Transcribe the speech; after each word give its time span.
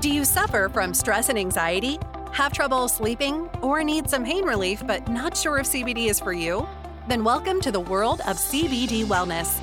Do 0.00 0.10
you 0.10 0.24
suffer 0.24 0.68
from 0.72 0.94
stress 0.94 1.28
and 1.28 1.36
anxiety? 1.36 1.98
Have 2.30 2.52
trouble 2.52 2.86
sleeping? 2.86 3.50
Or 3.62 3.82
need 3.82 4.08
some 4.08 4.24
pain 4.24 4.44
relief 4.44 4.86
but 4.86 5.08
not 5.08 5.36
sure 5.36 5.58
if 5.58 5.66
CBD 5.66 6.06
is 6.06 6.20
for 6.20 6.32
you? 6.32 6.68
Then 7.08 7.24
welcome 7.24 7.60
to 7.62 7.72
the 7.72 7.80
world 7.80 8.20
of 8.20 8.36
CBD 8.36 9.04
wellness. 9.06 9.58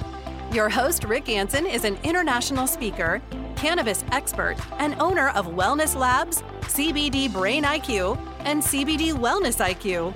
Your 0.53 0.67
host, 0.67 1.05
Rick 1.05 1.29
Anson, 1.29 1.65
is 1.65 1.85
an 1.85 1.97
international 2.03 2.67
speaker, 2.67 3.21
cannabis 3.55 4.03
expert, 4.11 4.57
and 4.77 4.99
owner 4.99 5.29
of 5.29 5.45
Wellness 5.47 5.95
Labs, 5.95 6.41
CBD 6.63 7.31
Brain 7.31 7.63
IQ, 7.63 8.19
and 8.39 8.61
CBD 8.61 9.13
Wellness 9.13 9.63
IQ. 9.65 10.13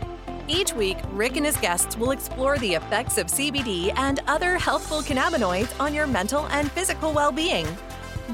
Each 0.49 0.73
week, 0.73 0.97
Rick 1.11 1.37
and 1.37 1.45
his 1.45 1.55
guests 1.55 1.95
will 1.95 2.11
explore 2.11 2.57
the 2.57 2.73
effects 2.73 3.17
of 3.17 3.27
CBD 3.27 3.97
and 3.97 4.19
other 4.27 4.57
healthful 4.57 4.99
cannabinoids 4.99 5.79
on 5.79 5.93
your 5.93 6.07
mental 6.07 6.45
and 6.47 6.69
physical 6.73 7.13
well 7.13 7.31
being. 7.31 7.65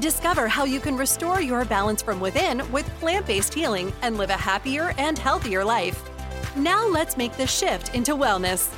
Discover 0.00 0.48
how 0.48 0.66
you 0.66 0.78
can 0.78 0.94
restore 0.94 1.40
your 1.40 1.64
balance 1.64 2.02
from 2.02 2.20
within 2.20 2.70
with 2.70 2.86
plant 3.00 3.26
based 3.26 3.54
healing 3.54 3.90
and 4.02 4.18
live 4.18 4.28
a 4.28 4.34
happier 4.34 4.92
and 4.98 5.18
healthier 5.18 5.64
life. 5.64 6.10
Now, 6.54 6.86
let's 6.86 7.16
make 7.16 7.34
the 7.38 7.46
shift 7.46 7.94
into 7.94 8.14
wellness. 8.14 8.70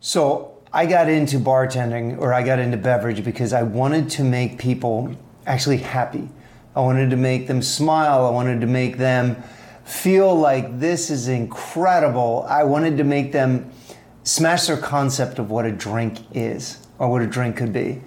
So, 0.00 0.58
I 0.74 0.84
got 0.84 1.08
into 1.08 1.38
bartending 1.38 2.18
or 2.18 2.34
I 2.34 2.42
got 2.42 2.58
into 2.58 2.76
beverage 2.76 3.24
because 3.24 3.54
I 3.54 3.62
wanted 3.62 4.10
to 4.10 4.24
make 4.24 4.58
people 4.58 5.14
actually 5.46 5.78
happy. 5.78 6.28
I 6.76 6.80
wanted 6.80 7.08
to 7.10 7.16
make 7.16 7.46
them 7.46 7.62
smile. 7.62 8.26
I 8.26 8.30
wanted 8.30 8.60
to 8.60 8.66
make 8.66 8.98
them 8.98 9.42
feel 9.84 10.34
like 10.34 10.80
this 10.80 11.08
is 11.08 11.28
incredible. 11.28 12.44
I 12.46 12.64
wanted 12.64 12.98
to 12.98 13.04
make 13.04 13.32
them 13.32 13.72
smash 14.22 14.66
their 14.66 14.76
concept 14.76 15.38
of 15.38 15.50
what 15.50 15.64
a 15.64 15.72
drink 15.72 16.18
is 16.34 16.81
or 17.02 17.08
what 17.08 17.20
a 17.20 17.26
drink 17.26 17.56
could 17.56 17.72
be. 17.72 18.00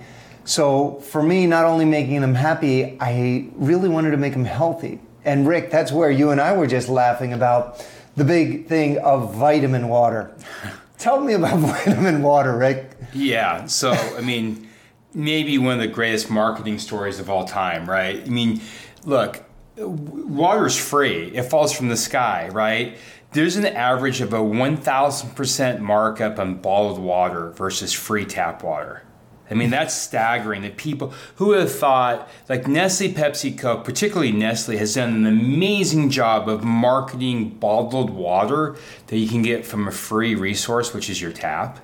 So 0.46 1.02
for 1.02 1.22
me, 1.22 1.46
not 1.48 1.66
only 1.66 1.84
making 1.84 2.22
them 2.22 2.34
happy, 2.34 2.98
I 3.02 3.50
really 3.56 3.90
wanted 3.90 4.12
to 4.12 4.18
make 4.18 4.32
them 4.32 4.46
healthy. 4.46 5.02
And 5.26 5.46
Rick, 5.46 5.70
that's 5.70 5.92
where 5.92 6.10
you 6.10 6.30
and 6.30 6.40
I 6.40 6.56
were 6.56 6.66
just 6.66 6.88
laughing 6.88 7.34
about 7.34 7.86
the 8.16 8.24
big 8.24 8.68
thing 8.68 8.98
of 9.00 9.36
vitamin 9.36 9.90
water. 9.90 10.34
Tell 10.98 11.20
me 11.20 11.34
about 11.34 11.60
vitamin 11.86 12.22
water, 12.22 12.58
Rick. 12.58 12.92
Yeah, 13.14 13.66
so 13.66 13.92
I 13.92 14.22
mean, 14.22 14.70
maybe 15.14 15.58
one 15.58 15.74
of 15.74 15.80
the 15.80 15.88
greatest 15.88 16.30
marketing 16.30 16.80
stories 16.80 17.20
of 17.20 17.30
all 17.30 17.44
time, 17.44 17.90
right? 17.90 18.24
I 18.24 18.30
mean, 18.30 18.62
look, 19.04 19.44
water's 19.76 20.78
free, 20.78 21.36
it 21.36 21.44
falls 21.44 21.74
from 21.74 21.90
the 21.90 21.98
sky, 21.98 22.48
right? 22.54 22.98
There's 23.36 23.58
an 23.58 23.66
average 23.66 24.22
of 24.22 24.34
a 24.34 24.40
1000% 24.40 25.80
markup 25.80 26.40
on 26.40 26.56
bottled 26.56 27.00
water 27.00 27.52
versus 27.52 27.94
free 27.94 28.26
tap 28.26 28.64
water. 28.64 29.04
I 29.52 29.54
mean, 29.54 29.70
that's 29.70 29.94
staggering. 29.94 30.64
That 30.64 30.78
people 30.78 31.14
who 31.36 31.52
have 31.52 31.72
thought, 31.72 32.28
like 32.50 32.68
Nestle, 32.68 33.10
Pepsi, 33.10 33.56
Coke, 33.56 33.84
particularly 33.84 34.32
Nestle, 34.32 34.78
has 34.78 34.96
done 34.96 35.14
an 35.14 35.28
amazing 35.28 36.10
job 36.10 36.50
of 36.50 36.64
marketing 36.64 37.50
bottled 37.50 38.10
water 38.10 38.76
that 39.08 39.18
you 39.18 39.28
can 39.28 39.44
get 39.44 39.66
from 39.66 39.88
a 39.88 39.92
free 39.92 40.34
resource, 40.34 40.94
which 40.94 41.12
is 41.12 41.22
your 41.22 41.32
tap. 41.32 41.80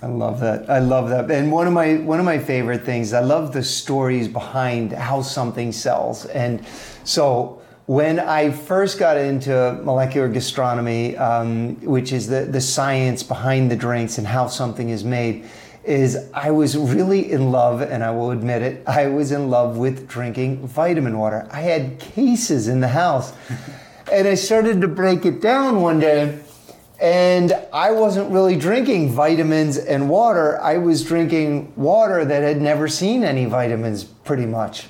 I 0.00 0.06
love 0.06 0.40
that. 0.40 0.70
I 0.70 0.78
love 0.78 1.10
that. 1.10 1.30
And 1.30 1.50
one 1.50 1.66
of 1.66 1.72
my 1.72 1.96
one 1.96 2.20
of 2.20 2.24
my 2.24 2.38
favorite 2.38 2.84
things, 2.84 3.12
I 3.12 3.20
love 3.20 3.52
the 3.52 3.64
stories 3.64 4.28
behind 4.28 4.92
how 4.92 5.22
something 5.22 5.72
sells. 5.72 6.24
And 6.26 6.64
so 7.04 7.60
when 7.88 8.20
I 8.20 8.50
first 8.50 8.98
got 8.98 9.16
into 9.16 9.80
molecular 9.82 10.28
gastronomy, 10.28 11.16
um, 11.16 11.76
which 11.76 12.12
is 12.12 12.26
the, 12.26 12.42
the 12.42 12.60
science 12.60 13.22
behind 13.22 13.70
the 13.70 13.76
drinks 13.76 14.18
and 14.18 14.26
how 14.26 14.46
something 14.46 14.90
is 14.90 15.04
made, 15.04 15.46
is 15.84 16.28
I 16.34 16.50
was 16.50 16.76
really 16.76 17.32
in 17.32 17.50
love, 17.50 17.80
and 17.80 18.04
I 18.04 18.10
will 18.10 18.30
admit 18.30 18.60
it, 18.60 18.86
I 18.86 19.06
was 19.06 19.32
in 19.32 19.48
love 19.48 19.78
with 19.78 20.06
drinking 20.06 20.66
vitamin 20.66 21.16
water. 21.16 21.48
I 21.50 21.62
had 21.62 21.98
cases 21.98 22.68
in 22.68 22.80
the 22.80 22.88
house. 22.88 23.32
and 24.12 24.28
I 24.28 24.34
started 24.34 24.82
to 24.82 24.88
break 24.88 25.24
it 25.24 25.40
down 25.40 25.80
one 25.80 25.98
day, 25.98 26.38
and 27.00 27.54
I 27.72 27.92
wasn't 27.92 28.30
really 28.30 28.56
drinking 28.56 29.12
vitamins 29.12 29.78
and 29.78 30.10
water. 30.10 30.60
I 30.60 30.76
was 30.76 31.02
drinking 31.02 31.72
water 31.74 32.22
that 32.22 32.42
had 32.42 32.60
never 32.60 32.86
seen 32.86 33.24
any 33.24 33.46
vitamins, 33.46 34.04
pretty 34.04 34.44
much. 34.44 34.88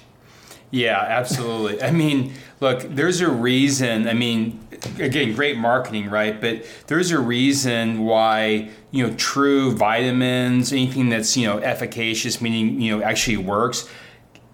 Yeah, 0.71 0.99
absolutely. 0.99 1.83
I 1.83 1.91
mean, 1.91 2.35
look, 2.61 2.83
there's 2.83 3.21
a 3.21 3.31
reason. 3.31 4.07
I 4.07 4.13
mean, 4.13 4.61
again, 4.99 5.35
great 5.35 5.57
marketing, 5.57 6.11
right? 6.11 6.39
But 6.39 6.67
there's 6.89 7.11
a 7.11 7.19
reason 7.19 8.05
why 8.05 8.71
you 8.91 9.07
know 9.07 9.15
true 9.15 9.73
vitamins, 9.73 10.73
anything 10.73 11.09
that's 11.09 11.37
you 11.37 11.47
know 11.47 11.59
efficacious, 11.59 12.41
meaning 12.41 12.81
you 12.81 12.97
know 12.97 13.03
actually 13.05 13.39
works, 13.39 13.89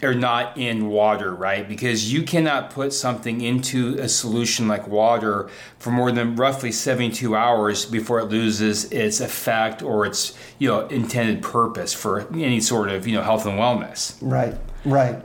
are 0.04 0.14
not 0.14 0.56
in 0.56 0.88
water, 0.88 1.34
right? 1.34 1.68
Because 1.68 2.12
you 2.12 2.22
cannot 2.22 2.70
put 2.70 2.92
something 2.92 3.40
into 3.40 3.96
a 3.98 4.08
solution 4.08 4.68
like 4.68 4.86
water 4.86 5.48
for 5.78 5.90
more 5.90 6.12
than 6.12 6.36
roughly 6.36 6.70
72 6.70 7.34
hours 7.34 7.86
before 7.86 8.20
it 8.20 8.26
loses 8.26 8.90
its 8.92 9.20
effect 9.20 9.82
or 9.82 10.06
its 10.06 10.36
you 10.58 10.68
know 10.68 10.86
intended 10.88 11.42
purpose 11.42 11.92
for 11.92 12.20
any 12.34 12.60
sort 12.60 12.88
of 12.88 13.06
you 13.06 13.16
know 13.16 13.22
health 13.22 13.46
and 13.46 13.58
wellness. 13.58 14.16
Right. 14.20 14.54
Right. 14.84 15.22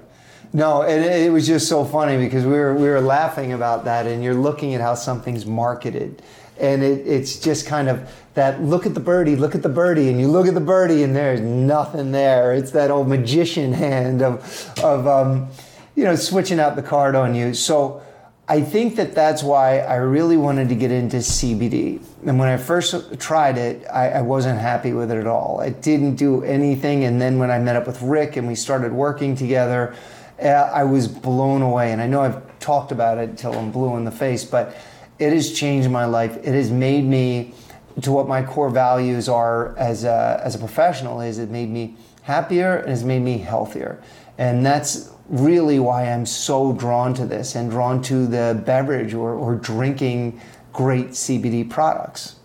No, 0.51 0.81
and 0.81 1.05
it 1.05 1.31
was 1.31 1.45
just 1.45 1.67
so 1.67 1.85
funny 1.85 2.17
because 2.17 2.43
we 2.43 2.53
were 2.53 2.73
we 2.73 2.89
were 2.89 3.01
laughing 3.01 3.53
about 3.53 3.85
that, 3.85 4.07
and 4.07 4.23
you're 4.23 4.33
looking 4.33 4.73
at 4.73 4.81
how 4.81 4.95
something's 4.95 5.45
marketed, 5.45 6.23
and 6.59 6.81
it, 6.81 7.05
it's 7.05 7.39
just 7.39 7.67
kind 7.67 7.87
of 7.87 8.09
that 8.33 8.61
look 8.61 8.87
at 8.87 8.95
the 8.95 8.99
birdie, 8.99 9.35
look 9.35 9.53
at 9.53 9.61
the 9.61 9.69
birdie, 9.69 10.09
and 10.09 10.19
you 10.19 10.27
look 10.27 10.47
at 10.47 10.55
the 10.55 10.59
birdie, 10.59 11.03
and 11.03 11.15
there's 11.15 11.39
nothing 11.39 12.11
there. 12.11 12.53
It's 12.53 12.71
that 12.71 12.89
old 12.89 13.07
magician 13.07 13.73
hand 13.73 14.23
of 14.23 14.73
of 14.83 15.05
um, 15.05 15.49
you 15.95 16.03
know 16.03 16.15
switching 16.15 16.59
out 16.59 16.75
the 16.75 16.83
card 16.83 17.15
on 17.15 17.35
you. 17.35 17.53
So. 17.53 18.03
I 18.51 18.61
think 18.61 18.95
that 18.95 19.13
that's 19.13 19.43
why 19.43 19.77
I 19.77 19.97
really 19.97 20.35
wanted 20.35 20.69
to 20.69 20.75
get 20.75 20.89
into 20.89 21.17
CBD. 21.17 22.01
And 22.25 22.39
when 22.39 22.49
I 22.49 22.57
first 22.57 23.19
tried 23.19 23.59
it, 23.59 23.85
I, 23.93 24.09
I, 24.09 24.21
wasn't 24.23 24.59
happy 24.59 24.91
with 24.91 25.11
it 25.11 25.19
at 25.19 25.27
all. 25.27 25.61
It 25.61 25.83
didn't 25.83 26.15
do 26.15 26.43
anything. 26.43 27.03
And 27.03 27.21
then 27.21 27.37
when 27.37 27.51
I 27.51 27.59
met 27.59 27.75
up 27.75 27.85
with 27.85 28.01
Rick 28.01 28.37
and 28.37 28.47
we 28.47 28.55
started 28.55 28.91
working 28.91 29.35
together, 29.35 29.93
Uh, 30.41 30.69
I 30.73 30.83
was 30.83 31.07
blown 31.07 31.61
away. 31.61 31.91
And 31.91 32.01
I 32.01 32.07
know 32.07 32.21
I've 32.21 32.59
talked 32.59 32.91
about 32.91 33.17
it 33.17 33.29
until 33.29 33.53
I'm 33.53 33.71
blue 33.71 33.95
in 33.97 34.05
the 34.05 34.11
face, 34.11 34.43
but 34.43 34.77
it 35.17 35.33
has 35.33 35.51
changed 35.51 35.89
my 35.89 36.05
life. 36.05 36.37
It 36.37 36.53
has 36.53 36.71
made 36.71 37.05
me 37.05 37.53
to 38.01 38.11
what 38.11 38.27
my 38.27 38.43
core 38.43 38.69
values 38.69 39.27
are 39.27 39.77
as 39.77 40.03
a, 40.03 40.41
as 40.43 40.55
a 40.55 40.57
professional 40.57 41.21
is 41.21 41.37
it 41.37 41.49
made 41.49 41.69
me 41.69 41.97
happier 42.21 42.77
and 42.77 42.89
has 42.89 43.03
made 43.03 43.21
me 43.21 43.37
healthier. 43.37 44.01
And 44.37 44.65
that's 44.65 45.11
really 45.27 45.79
why 45.79 46.03
I'm 46.05 46.25
so 46.25 46.71
drawn 46.73 47.13
to 47.15 47.25
this 47.25 47.55
and 47.55 47.69
drawn 47.69 48.01
to 48.03 48.25
the 48.25 48.61
beverage 48.65 49.13
or, 49.13 49.33
or 49.33 49.55
drinking 49.55 50.39
great 50.71 51.09
CBD 51.09 51.69
products. 51.69 52.35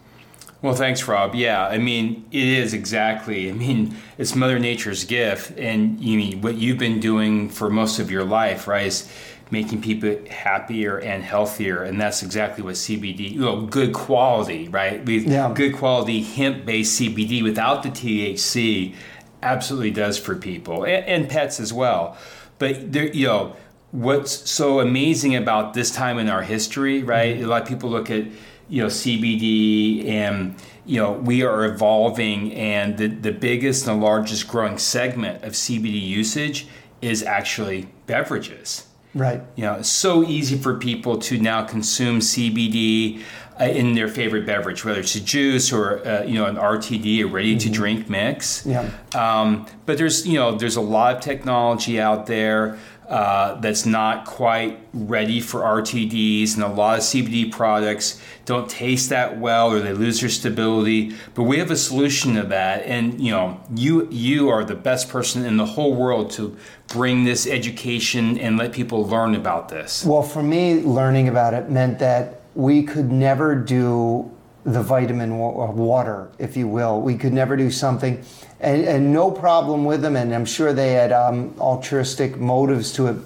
Well, 0.64 0.74
thanks, 0.74 1.06
Rob. 1.06 1.34
Yeah, 1.34 1.66
I 1.66 1.76
mean, 1.76 2.24
it 2.32 2.42
is 2.42 2.72
exactly. 2.72 3.50
I 3.50 3.52
mean, 3.52 3.94
it's 4.16 4.34
Mother 4.34 4.58
Nature's 4.58 5.04
gift, 5.04 5.58
and 5.58 6.00
you 6.00 6.16
mean 6.16 6.40
what 6.40 6.54
you've 6.54 6.78
been 6.78 7.00
doing 7.00 7.50
for 7.50 7.68
most 7.68 7.98
of 7.98 8.10
your 8.10 8.24
life, 8.24 8.66
right? 8.66 8.86
Is 8.86 9.06
making 9.50 9.82
people 9.82 10.16
happier 10.30 10.96
and 10.96 11.22
healthier, 11.22 11.82
and 11.82 12.00
that's 12.00 12.22
exactly 12.22 12.64
what 12.64 12.76
CBD. 12.76 13.32
You 13.32 13.40
know, 13.40 13.66
good 13.66 13.92
quality, 13.92 14.68
right? 14.68 15.04
With 15.04 15.24
yeah. 15.24 15.52
good 15.54 15.74
quality 15.74 16.22
hemp-based 16.22 16.98
CBD 16.98 17.42
without 17.42 17.82
the 17.82 17.90
THC, 17.90 18.94
absolutely 19.42 19.90
does 19.90 20.16
for 20.16 20.34
people 20.34 20.84
and, 20.84 21.04
and 21.04 21.28
pets 21.28 21.60
as 21.60 21.74
well. 21.74 22.16
But 22.58 22.90
there, 22.90 23.08
you 23.08 23.26
know, 23.26 23.56
what's 23.90 24.50
so 24.50 24.80
amazing 24.80 25.36
about 25.36 25.74
this 25.74 25.90
time 25.90 26.18
in 26.18 26.30
our 26.30 26.40
history, 26.40 27.02
right? 27.02 27.36
Mm-hmm. 27.36 27.44
A 27.44 27.48
lot 27.48 27.60
of 27.60 27.68
people 27.68 27.90
look 27.90 28.10
at 28.10 28.24
you 28.68 28.82
know 28.82 28.88
CBD 28.88 30.08
and 30.08 30.54
you 30.86 31.00
know 31.00 31.12
we 31.12 31.42
are 31.42 31.64
evolving 31.64 32.52
and 32.54 32.96
the, 32.98 33.08
the 33.08 33.32
biggest 33.32 33.86
and 33.86 34.00
the 34.00 34.04
largest 34.04 34.48
growing 34.48 34.78
segment 34.78 35.42
of 35.44 35.52
CBD 35.52 36.00
usage 36.00 36.66
is 37.00 37.22
actually 37.22 37.88
beverages. 38.06 38.86
Right. 39.14 39.42
You 39.54 39.64
know, 39.64 39.74
it's 39.74 39.88
so 39.88 40.24
easy 40.24 40.56
for 40.58 40.74
people 40.76 41.18
to 41.18 41.38
now 41.38 41.62
consume 41.64 42.18
CBD 42.18 43.22
uh, 43.60 43.64
in 43.66 43.94
their 43.94 44.08
favorite 44.08 44.44
beverage, 44.44 44.84
whether 44.84 44.98
it's 44.98 45.14
a 45.14 45.20
juice 45.20 45.72
or 45.72 46.04
uh, 46.04 46.24
you 46.24 46.34
know 46.34 46.46
an 46.46 46.56
RTD, 46.56 47.20
a 47.20 47.24
ready-to-drink 47.24 48.00
mm-hmm. 48.00 48.12
mix. 48.12 48.66
Yeah. 48.66 48.90
Um, 49.14 49.66
but 49.86 49.98
there's 49.98 50.26
you 50.26 50.34
know 50.34 50.56
there's 50.56 50.74
a 50.74 50.80
lot 50.80 51.14
of 51.14 51.20
technology 51.22 52.00
out 52.00 52.26
there 52.26 52.78
uh, 53.08 53.60
that's 53.60 53.84
not 53.84 54.24
quite 54.24 54.80
ready 54.94 55.40
for 55.40 55.60
RTDs, 55.60 56.54
and 56.54 56.62
a 56.62 56.68
lot 56.68 56.98
of 56.98 57.04
CBD 57.04 57.52
products 57.52 58.20
don't 58.46 58.68
taste 58.68 59.10
that 59.10 59.38
well 59.38 59.70
or 59.70 59.80
they 59.80 59.92
lose 59.92 60.20
their 60.20 60.30
stability. 60.30 61.14
But 61.34 61.42
we 61.42 61.58
have 61.58 61.70
a 61.70 61.76
solution 61.76 62.34
to 62.34 62.42
that, 62.44 62.82
and 62.86 63.20
you 63.20 63.30
know, 63.30 63.60
you 63.74 64.08
you 64.10 64.48
are 64.48 64.64
the 64.64 64.74
best 64.74 65.08
person 65.08 65.44
in 65.44 65.56
the 65.56 65.66
whole 65.66 65.94
world 65.94 66.30
to 66.32 66.56
bring 66.88 67.24
this 67.24 67.46
education 67.46 68.38
and 68.38 68.56
let 68.56 68.72
people 68.72 69.06
learn 69.06 69.34
about 69.34 69.68
this. 69.68 70.04
Well, 70.04 70.22
for 70.22 70.42
me, 70.42 70.80
learning 70.80 71.28
about 71.28 71.54
it 71.54 71.70
meant 71.70 71.98
that 71.98 72.40
we 72.54 72.82
could 72.82 73.10
never 73.10 73.54
do 73.54 74.30
the 74.64 74.82
vitamin 74.82 75.38
water, 75.38 76.30
if 76.38 76.56
you 76.56 76.66
will. 76.66 77.00
We 77.00 77.16
could 77.16 77.32
never 77.32 77.56
do 77.56 77.70
something, 77.70 78.24
and, 78.60 78.82
and 78.84 79.12
no 79.12 79.30
problem 79.30 79.84
with 79.84 80.02
them. 80.02 80.16
And 80.16 80.34
I'm 80.34 80.46
sure 80.46 80.72
they 80.72 80.92
had 80.92 81.12
um, 81.12 81.54
altruistic 81.58 82.38
motives 82.38 82.92
to 82.94 83.08
it. 83.08 83.16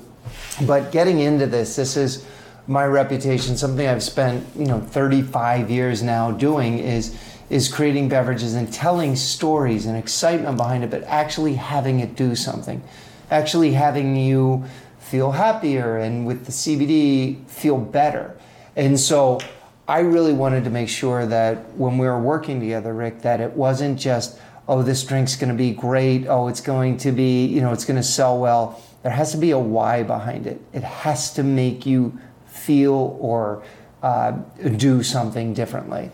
But 0.67 0.91
getting 0.91 1.21
into 1.21 1.47
this, 1.47 1.77
this 1.77 1.97
is 1.97 2.27
my 2.67 2.85
reputation. 2.85 3.57
Something 3.57 3.87
I've 3.87 4.03
spent 4.03 4.47
you 4.57 4.67
know 4.67 4.81
35 4.81 5.71
years 5.71 6.03
now 6.03 6.33
doing 6.33 6.79
is 6.79 7.17
is 7.51 7.73
creating 7.73 8.09
beverages 8.09 8.55
and 8.55 8.71
telling 8.71 9.17
stories 9.17 9.87
and 9.87 9.97
excitement 9.97 10.57
behind 10.57 10.85
it, 10.85 10.91
but 10.91 11.03
actually 11.05 11.55
having 11.55 12.01
it 12.01 12.15
do 12.15 12.35
something, 12.35 12.83
actually 13.31 13.73
having 13.73 14.17
you 14.17 14.65
feel 14.99 15.33
happier 15.33 15.97
and 15.97 16.27
with 16.27 16.45
the 16.45 16.53
CBD 16.53 17.43
feel 17.47 17.79
better. 17.79 18.37
And 18.77 19.01
so 19.01 19.41
I 19.89 20.01
really 20.01 20.35
wanted 20.35 20.65
to 20.65 20.71
make 20.71 20.91
sure 20.91 21.25
that 21.25 21.75
when 21.75 21.97
we 21.97 22.07
were 22.07 22.21
working 22.21 22.61
together, 22.61 22.93
Rick, 22.93 23.23
that 23.23 23.41
it 23.41 23.55
wasn't 23.55 23.99
just, 23.99 24.39
oh, 24.69 24.83
this 24.83 25.03
drink's 25.03 25.35
going 25.35 25.49
to 25.49 25.57
be 25.57 25.73
great. 25.73 26.27
Oh, 26.27 26.49
it's 26.49 26.61
going 26.61 26.99
to 26.99 27.11
be, 27.11 27.47
you 27.47 27.63
know, 27.63 27.73
it's 27.73 27.87
going 27.87 27.97
to 27.97 28.03
sell 28.03 28.39
well. 28.39 28.83
There 29.03 29.13
has 29.13 29.33
to 29.33 29.39
be 29.39 29.51
a 29.53 29.59
why 29.59 30.03
behind 30.03 30.47
it. 30.47 30.61
It 30.75 30.83
has 30.83 31.33
to 31.35 31.43
make 31.43 31.87
you 31.87 32.19
feel 32.47 33.17
or 33.19 33.63
uh, 34.03 34.33
do 34.77 35.03
something 35.03 35.55
differently. 35.55 36.11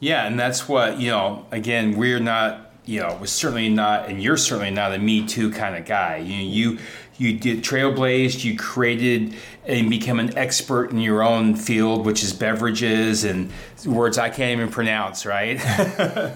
Yeah, 0.00 0.26
and 0.26 0.40
that's 0.40 0.66
what, 0.66 0.98
you 0.98 1.10
know, 1.10 1.44
again, 1.50 1.96
we're 1.96 2.20
not, 2.20 2.72
you 2.86 3.00
know, 3.00 3.18
we're 3.20 3.26
certainly 3.26 3.68
not, 3.68 4.08
and 4.08 4.22
you're 4.22 4.36
certainly 4.38 4.70
not 4.70 4.94
a 4.94 4.98
Me 4.98 5.26
Too 5.26 5.50
kind 5.50 5.76
of 5.76 5.84
guy. 5.84 6.16
You, 6.18 6.36
you, 6.36 6.78
you 7.16 7.38
did 7.38 7.62
trailblazed, 7.62 8.44
you 8.44 8.56
created 8.56 9.34
and 9.66 9.88
became 9.88 10.18
an 10.18 10.36
expert 10.36 10.90
in 10.90 10.98
your 11.00 11.22
own 11.22 11.54
field, 11.56 12.04
which 12.04 12.22
is 12.22 12.32
beverages 12.32 13.24
and 13.24 13.50
words 13.86 14.18
I 14.18 14.30
can't 14.30 14.58
even 14.58 14.72
pronounce, 14.72 15.24
right? 15.24 15.60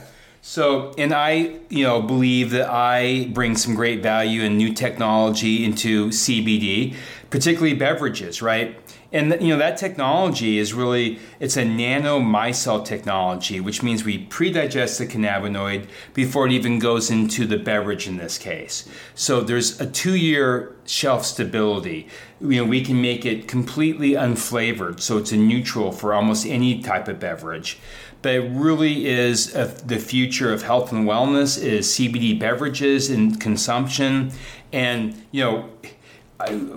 so, 0.48 0.94
and 0.96 1.12
I, 1.12 1.58
you 1.68 1.84
know, 1.84 2.00
believe 2.00 2.52
that 2.52 2.70
I 2.70 3.28
bring 3.34 3.54
some 3.54 3.74
great 3.74 4.02
value 4.02 4.42
and 4.42 4.56
new 4.56 4.72
technology 4.72 5.62
into 5.62 6.08
CBD, 6.08 6.94
particularly 7.28 7.74
beverages, 7.74 8.40
right? 8.40 8.74
and 9.10 9.40
you 9.40 9.48
know 9.48 9.56
that 9.56 9.78
technology 9.78 10.58
is 10.58 10.74
really 10.74 11.18
it's 11.40 11.56
a 11.56 11.64
nano 11.64 12.20
micelle 12.20 12.84
technology 12.84 13.58
which 13.58 13.82
means 13.82 14.04
we 14.04 14.18
pre-digest 14.18 14.98
the 14.98 15.06
cannabinoid 15.06 15.88
before 16.12 16.46
it 16.46 16.52
even 16.52 16.78
goes 16.78 17.10
into 17.10 17.46
the 17.46 17.56
beverage 17.56 18.06
in 18.06 18.18
this 18.18 18.36
case. 18.36 18.88
So 19.14 19.40
there's 19.40 19.80
a 19.80 19.86
two-year 19.86 20.76
shelf 20.84 21.24
stability. 21.24 22.08
You 22.40 22.62
know 22.62 22.64
we 22.64 22.84
can 22.84 23.00
make 23.00 23.24
it 23.24 23.48
completely 23.48 24.10
unflavored 24.10 25.00
so 25.00 25.16
it's 25.16 25.32
a 25.32 25.36
neutral 25.36 25.90
for 25.90 26.12
almost 26.12 26.46
any 26.46 26.82
type 26.82 27.08
of 27.08 27.18
beverage 27.18 27.78
but 28.20 28.34
it 28.34 28.50
really 28.50 29.06
is 29.06 29.54
a, 29.54 29.66
the 29.86 29.98
future 29.98 30.52
of 30.52 30.62
health 30.62 30.92
and 30.92 31.06
wellness 31.06 31.62
is 31.62 31.86
cbd 31.88 32.38
beverages 32.38 33.10
and 33.10 33.40
consumption 33.40 34.30
and 34.72 35.20
you 35.30 35.42
know 35.42 35.68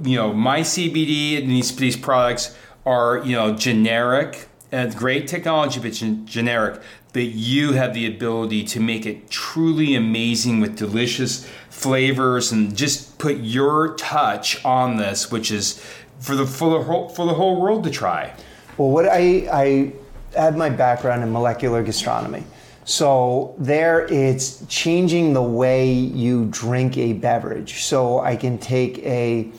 you 0.03 0.15
know, 0.15 0.33
my 0.33 0.61
CBD 0.61 1.41
and 1.41 1.49
these 1.49 1.75
these 1.75 1.95
products 1.95 2.55
are 2.85 3.19
you 3.19 3.35
know 3.35 3.55
generic 3.55 4.47
and 4.71 4.95
great 4.95 5.27
technology, 5.27 5.79
but 5.79 5.93
generic. 6.25 6.81
But 7.13 7.23
you 7.23 7.73
have 7.73 7.93
the 7.93 8.07
ability 8.07 8.63
to 8.65 8.79
make 8.79 9.05
it 9.05 9.29
truly 9.29 9.95
amazing 9.95 10.61
with 10.61 10.77
delicious 10.77 11.45
flavors 11.69 12.53
and 12.53 12.75
just 12.75 13.17
put 13.17 13.37
your 13.37 13.95
touch 13.95 14.63
on 14.63 14.95
this, 14.95 15.29
which 15.29 15.51
is 15.51 15.85
for 16.19 16.35
the 16.35 16.45
for 16.45 16.71
the 16.71 16.83
whole 16.83 17.09
for 17.09 17.25
the 17.25 17.33
whole 17.33 17.59
world 17.61 17.83
to 17.83 17.89
try. 17.89 18.33
Well, 18.77 18.89
what 18.89 19.05
I 19.05 19.47
I 19.51 19.93
had 20.35 20.57
my 20.57 20.69
background 20.69 21.23
in 21.23 21.31
molecular 21.31 21.83
gastronomy. 21.83 22.43
So 22.83 23.55
there 23.57 24.05
it's 24.11 24.65
changing 24.67 25.33
the 25.33 25.41
way 25.41 25.93
you 25.93 26.47
drink 26.49 26.97
a 26.97 27.13
beverage. 27.13 27.83
So 27.83 28.19
I 28.19 28.35
can 28.35 28.57
take 28.57 28.99
a 28.99 29.51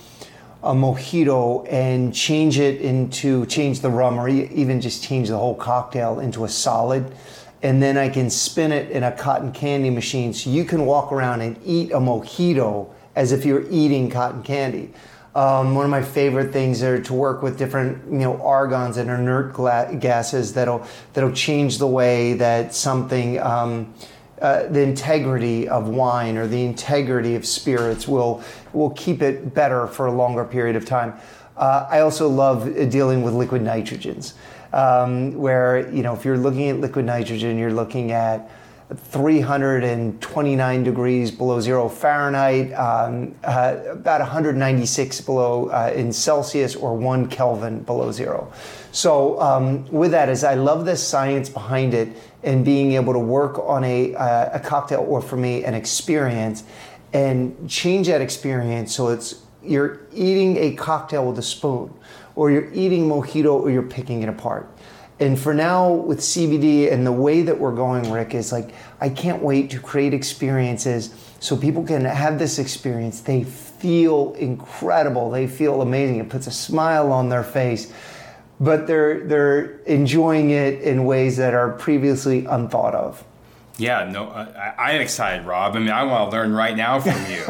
a 0.64 0.72
mojito 0.72 1.66
and 1.72 2.14
change 2.14 2.58
it 2.58 2.80
into 2.80 3.44
change 3.46 3.80
the 3.80 3.90
rum 3.90 4.18
or 4.18 4.28
even 4.28 4.80
just 4.80 5.02
change 5.02 5.28
the 5.28 5.36
whole 5.36 5.56
cocktail 5.56 6.20
into 6.20 6.44
a 6.44 6.48
solid 6.48 7.12
and 7.62 7.82
then 7.82 7.96
I 7.96 8.08
can 8.08 8.28
spin 8.28 8.72
it 8.72 8.90
in 8.90 9.04
a 9.04 9.12
cotton 9.12 9.52
candy 9.52 9.90
machine 9.90 10.32
so 10.32 10.50
you 10.50 10.64
can 10.64 10.84
walk 10.84 11.12
around 11.12 11.40
and 11.40 11.58
eat 11.64 11.92
a 11.92 11.98
mojito 11.98 12.88
as 13.14 13.32
if 13.32 13.44
you're 13.44 13.64
eating 13.70 14.10
cotton 14.10 14.42
candy. 14.42 14.92
Um, 15.34 15.74
one 15.74 15.84
of 15.84 15.90
my 15.90 16.02
favorite 16.02 16.52
things 16.52 16.82
are 16.82 17.00
to 17.00 17.14
work 17.14 17.42
with 17.42 17.56
different, 17.56 18.04
you 18.12 18.18
know, 18.18 18.34
argons 18.34 18.98
and 18.98 19.08
inert 19.08 19.54
gla- 19.54 19.94
gases 19.98 20.52
that'll 20.52 20.86
that'll 21.14 21.32
change 21.32 21.78
the 21.78 21.86
way 21.86 22.34
that 22.34 22.74
something, 22.74 23.40
um, 23.40 23.94
uh, 24.42 24.66
the 24.66 24.82
integrity 24.82 25.68
of 25.68 25.88
wine 25.88 26.36
or 26.36 26.46
the 26.46 26.62
integrity 26.62 27.34
of 27.34 27.46
spirits 27.46 28.06
will 28.06 28.42
will 28.74 28.90
keep 28.90 29.22
it 29.22 29.54
better 29.54 29.86
for 29.86 30.06
a 30.06 30.12
longer 30.12 30.44
period 30.44 30.76
of 30.76 30.84
time. 30.84 31.14
Uh, 31.56 31.86
I 31.88 32.00
also 32.00 32.28
love 32.28 32.90
dealing 32.90 33.22
with 33.22 33.32
liquid 33.32 33.62
nitrogens, 33.62 34.34
um, 34.74 35.34
where 35.34 35.90
you 35.90 36.02
know 36.02 36.12
if 36.12 36.26
you're 36.26 36.36
looking 36.36 36.68
at 36.68 36.78
liquid 36.78 37.06
nitrogen, 37.06 37.56
you're 37.56 37.72
looking 37.72 38.12
at 38.12 38.50
329 38.94 40.82
degrees 40.84 41.30
below 41.30 41.60
zero 41.60 41.88
Fahrenheit, 41.88 42.72
um, 42.74 43.34
uh, 43.44 43.76
about 43.90 44.20
196 44.20 45.20
below 45.22 45.68
uh, 45.68 45.92
in 45.94 46.12
Celsius, 46.12 46.74
or 46.76 46.96
one 46.96 47.28
Kelvin 47.28 47.80
below 47.82 48.10
zero. 48.12 48.52
So, 48.90 49.40
um, 49.40 49.86
with 49.90 50.10
that, 50.10 50.28
is 50.28 50.44
I 50.44 50.54
love 50.54 50.84
the 50.84 50.96
science 50.96 51.48
behind 51.48 51.94
it 51.94 52.08
and 52.42 52.64
being 52.64 52.92
able 52.92 53.12
to 53.12 53.18
work 53.18 53.58
on 53.58 53.84
a, 53.84 54.14
uh, 54.14 54.58
a 54.58 54.60
cocktail, 54.60 55.04
or 55.08 55.20
for 55.20 55.36
me, 55.36 55.64
an 55.64 55.74
experience, 55.74 56.64
and 57.12 57.68
change 57.68 58.06
that 58.06 58.20
experience 58.20 58.94
so 58.94 59.08
it's 59.08 59.42
you're 59.62 60.00
eating 60.12 60.56
a 60.56 60.74
cocktail 60.74 61.28
with 61.28 61.38
a 61.38 61.42
spoon, 61.42 61.92
or 62.34 62.50
you're 62.50 62.72
eating 62.72 63.08
mojito, 63.08 63.52
or 63.60 63.70
you're 63.70 63.82
picking 63.82 64.22
it 64.22 64.28
apart 64.28 64.68
and 65.22 65.38
for 65.38 65.54
now 65.54 65.92
with 65.92 66.18
CBD 66.18 66.92
and 66.92 67.06
the 67.06 67.12
way 67.12 67.42
that 67.42 67.58
we're 67.58 67.74
going, 67.74 68.10
Rick, 68.10 68.34
is 68.34 68.50
like 68.50 68.70
I 69.00 69.08
can't 69.08 69.40
wait 69.40 69.70
to 69.70 69.78
create 69.78 70.12
experiences 70.12 71.14
so 71.38 71.56
people 71.56 71.84
can 71.84 72.04
have 72.04 72.40
this 72.40 72.58
experience. 72.58 73.20
They 73.20 73.44
feel 73.44 74.34
incredible. 74.34 75.30
They 75.30 75.46
feel 75.46 75.80
amazing. 75.80 76.18
It 76.18 76.28
puts 76.28 76.48
a 76.48 76.50
smile 76.50 77.12
on 77.12 77.28
their 77.28 77.44
face, 77.44 77.92
but 78.58 78.88
they're 78.88 79.20
they're 79.26 79.78
enjoying 79.82 80.50
it 80.50 80.82
in 80.82 81.04
ways 81.04 81.36
that 81.36 81.54
are 81.54 81.70
previously 81.70 82.44
unthought 82.44 82.96
of. 82.96 83.24
Yeah, 83.78 84.04
no, 84.10 84.28
I, 84.28 84.92
am 84.92 85.00
excited, 85.00 85.46
Rob. 85.46 85.76
I 85.76 85.78
mean, 85.78 85.88
I 85.88 86.02
want 86.02 86.30
to 86.30 86.36
learn 86.36 86.52
right 86.52 86.76
now 86.76 87.00
from 87.00 87.18
you. 87.30 87.42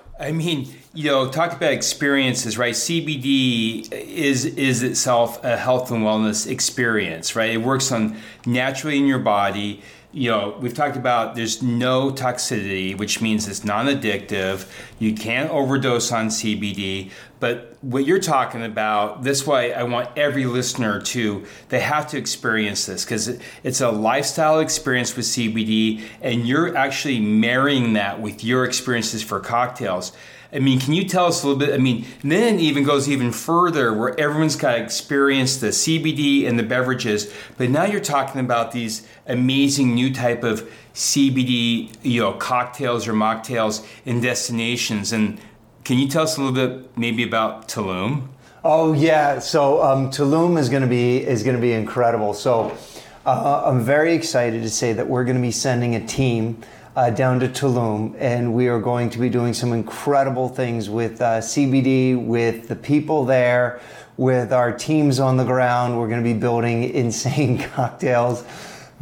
I 0.20 0.32
mean, 0.32 0.72
you 0.96 1.10
know, 1.10 1.28
talk 1.28 1.52
about 1.52 1.72
experiences, 1.72 2.56
right? 2.56 2.72
CBD 2.72 3.92
is 3.92 4.46
is 4.46 4.82
itself 4.82 5.44
a 5.44 5.56
health 5.56 5.90
and 5.90 6.02
wellness 6.02 6.50
experience, 6.50 7.36
right? 7.36 7.50
It 7.50 7.58
works 7.58 7.92
on 7.92 8.16
naturally 8.46 8.96
in 8.96 9.06
your 9.06 9.18
body. 9.18 9.82
You 10.12 10.30
know, 10.30 10.56
we've 10.58 10.72
talked 10.72 10.96
about 10.96 11.34
there's 11.34 11.62
no 11.62 12.10
toxicity, 12.10 12.96
which 12.96 13.20
means 13.20 13.46
it's 13.46 13.62
non-addictive. 13.62 14.66
You 14.98 15.14
can't 15.14 15.50
overdose 15.50 16.10
on 16.10 16.28
CBD. 16.28 17.10
But 17.38 17.76
what 17.82 18.06
you're 18.06 18.18
talking 18.18 18.64
about, 18.64 19.22
this 19.22 19.46
way, 19.46 19.74
I 19.74 19.82
want 19.82 20.08
every 20.16 20.46
listener 20.46 21.02
to 21.02 21.44
they 21.68 21.80
have 21.80 22.06
to 22.08 22.16
experience 22.16 22.86
this 22.86 23.04
because 23.04 23.38
it's 23.62 23.82
a 23.82 23.90
lifestyle 23.90 24.60
experience 24.60 25.14
with 25.14 25.26
CBD, 25.26 26.02
and 26.22 26.48
you're 26.48 26.74
actually 26.74 27.20
marrying 27.20 27.92
that 27.92 28.22
with 28.22 28.42
your 28.42 28.64
experiences 28.64 29.22
for 29.22 29.38
cocktails 29.40 30.12
I 30.52 30.58
mean, 30.60 30.80
can 30.80 30.92
you 30.92 31.04
tell 31.04 31.26
us 31.26 31.42
a 31.42 31.46
little 31.46 31.58
bit? 31.58 31.74
I 31.74 31.78
mean, 31.78 32.06
then 32.22 32.56
it 32.56 32.60
even 32.60 32.84
goes 32.84 33.08
even 33.08 33.32
further 33.32 33.92
where 33.92 34.18
everyone's 34.18 34.56
got 34.56 34.78
experience 34.78 35.56
the 35.56 35.68
CBD 35.68 36.46
and 36.46 36.58
the 36.58 36.62
beverages, 36.62 37.32
but 37.56 37.70
now 37.70 37.84
you're 37.84 38.00
talking 38.00 38.40
about 38.40 38.72
these 38.72 39.06
amazing 39.26 39.94
new 39.94 40.12
type 40.12 40.44
of 40.44 40.70
CBD, 40.94 41.94
you 42.02 42.20
know, 42.20 42.32
cocktails 42.32 43.08
or 43.08 43.12
mocktails 43.12 43.86
in 44.04 44.20
destinations. 44.20 45.12
And 45.12 45.40
can 45.84 45.98
you 45.98 46.08
tell 46.08 46.22
us 46.22 46.36
a 46.36 46.42
little 46.42 46.54
bit 46.54 46.96
maybe 46.96 47.22
about 47.22 47.68
Tulum? 47.68 48.28
Oh 48.64 48.92
yeah, 48.92 49.38
so 49.38 49.82
um, 49.82 50.10
Tulum 50.10 50.58
is 50.58 50.68
going 50.68 50.82
to 50.82 50.88
be 50.88 51.18
is 51.18 51.42
going 51.42 51.54
to 51.54 51.62
be 51.62 51.72
incredible. 51.72 52.34
So 52.34 52.76
uh, 53.24 53.62
I'm 53.64 53.80
very 53.80 54.14
excited 54.14 54.62
to 54.62 54.70
say 54.70 54.92
that 54.92 55.06
we're 55.06 55.24
going 55.24 55.36
to 55.36 55.42
be 55.42 55.52
sending 55.52 55.94
a 55.94 56.06
team 56.06 56.62
uh, 56.96 57.10
down 57.10 57.38
to 57.38 57.46
Tulum, 57.46 58.16
and 58.18 58.54
we 58.54 58.68
are 58.68 58.80
going 58.80 59.10
to 59.10 59.18
be 59.18 59.28
doing 59.28 59.52
some 59.52 59.74
incredible 59.74 60.48
things 60.48 60.88
with 60.88 61.20
uh, 61.20 61.40
CBD, 61.40 62.16
with 62.16 62.68
the 62.68 62.74
people 62.74 63.26
there, 63.26 63.80
with 64.16 64.50
our 64.50 64.72
teams 64.72 65.20
on 65.20 65.36
the 65.36 65.44
ground. 65.44 65.98
We're 65.98 66.08
going 66.08 66.24
to 66.24 66.34
be 66.34 66.38
building 66.38 66.84
insane 66.94 67.58
cocktails, 67.58 68.44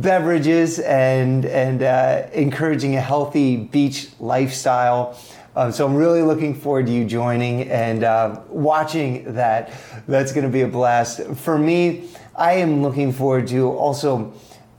beverages, 0.01 0.81
and 0.81 1.47
and 1.47 1.85
uh, 1.85 2.27
encouraging 2.33 2.97
a 2.97 3.01
healthy 3.01 3.57
beach 3.57 4.09
lifestyle. 4.19 5.17
Um, 5.55 5.71
so 5.71 5.87
I'm 5.87 5.95
really 5.95 6.23
looking 6.23 6.53
forward 6.53 6.87
to 6.87 6.93
you 6.93 7.05
joining 7.05 7.71
and 7.71 8.03
uh, 8.03 8.41
watching 8.49 9.35
that. 9.35 9.73
That's 10.09 10.33
going 10.33 10.45
to 10.45 10.53
be 10.53 10.63
a 10.63 10.69
blast 10.69 11.23
for 11.37 11.57
me. 11.57 12.09
I 12.35 12.55
am 12.55 12.83
looking 12.83 13.13
forward 13.13 13.47
to 13.49 13.69
also 13.69 14.35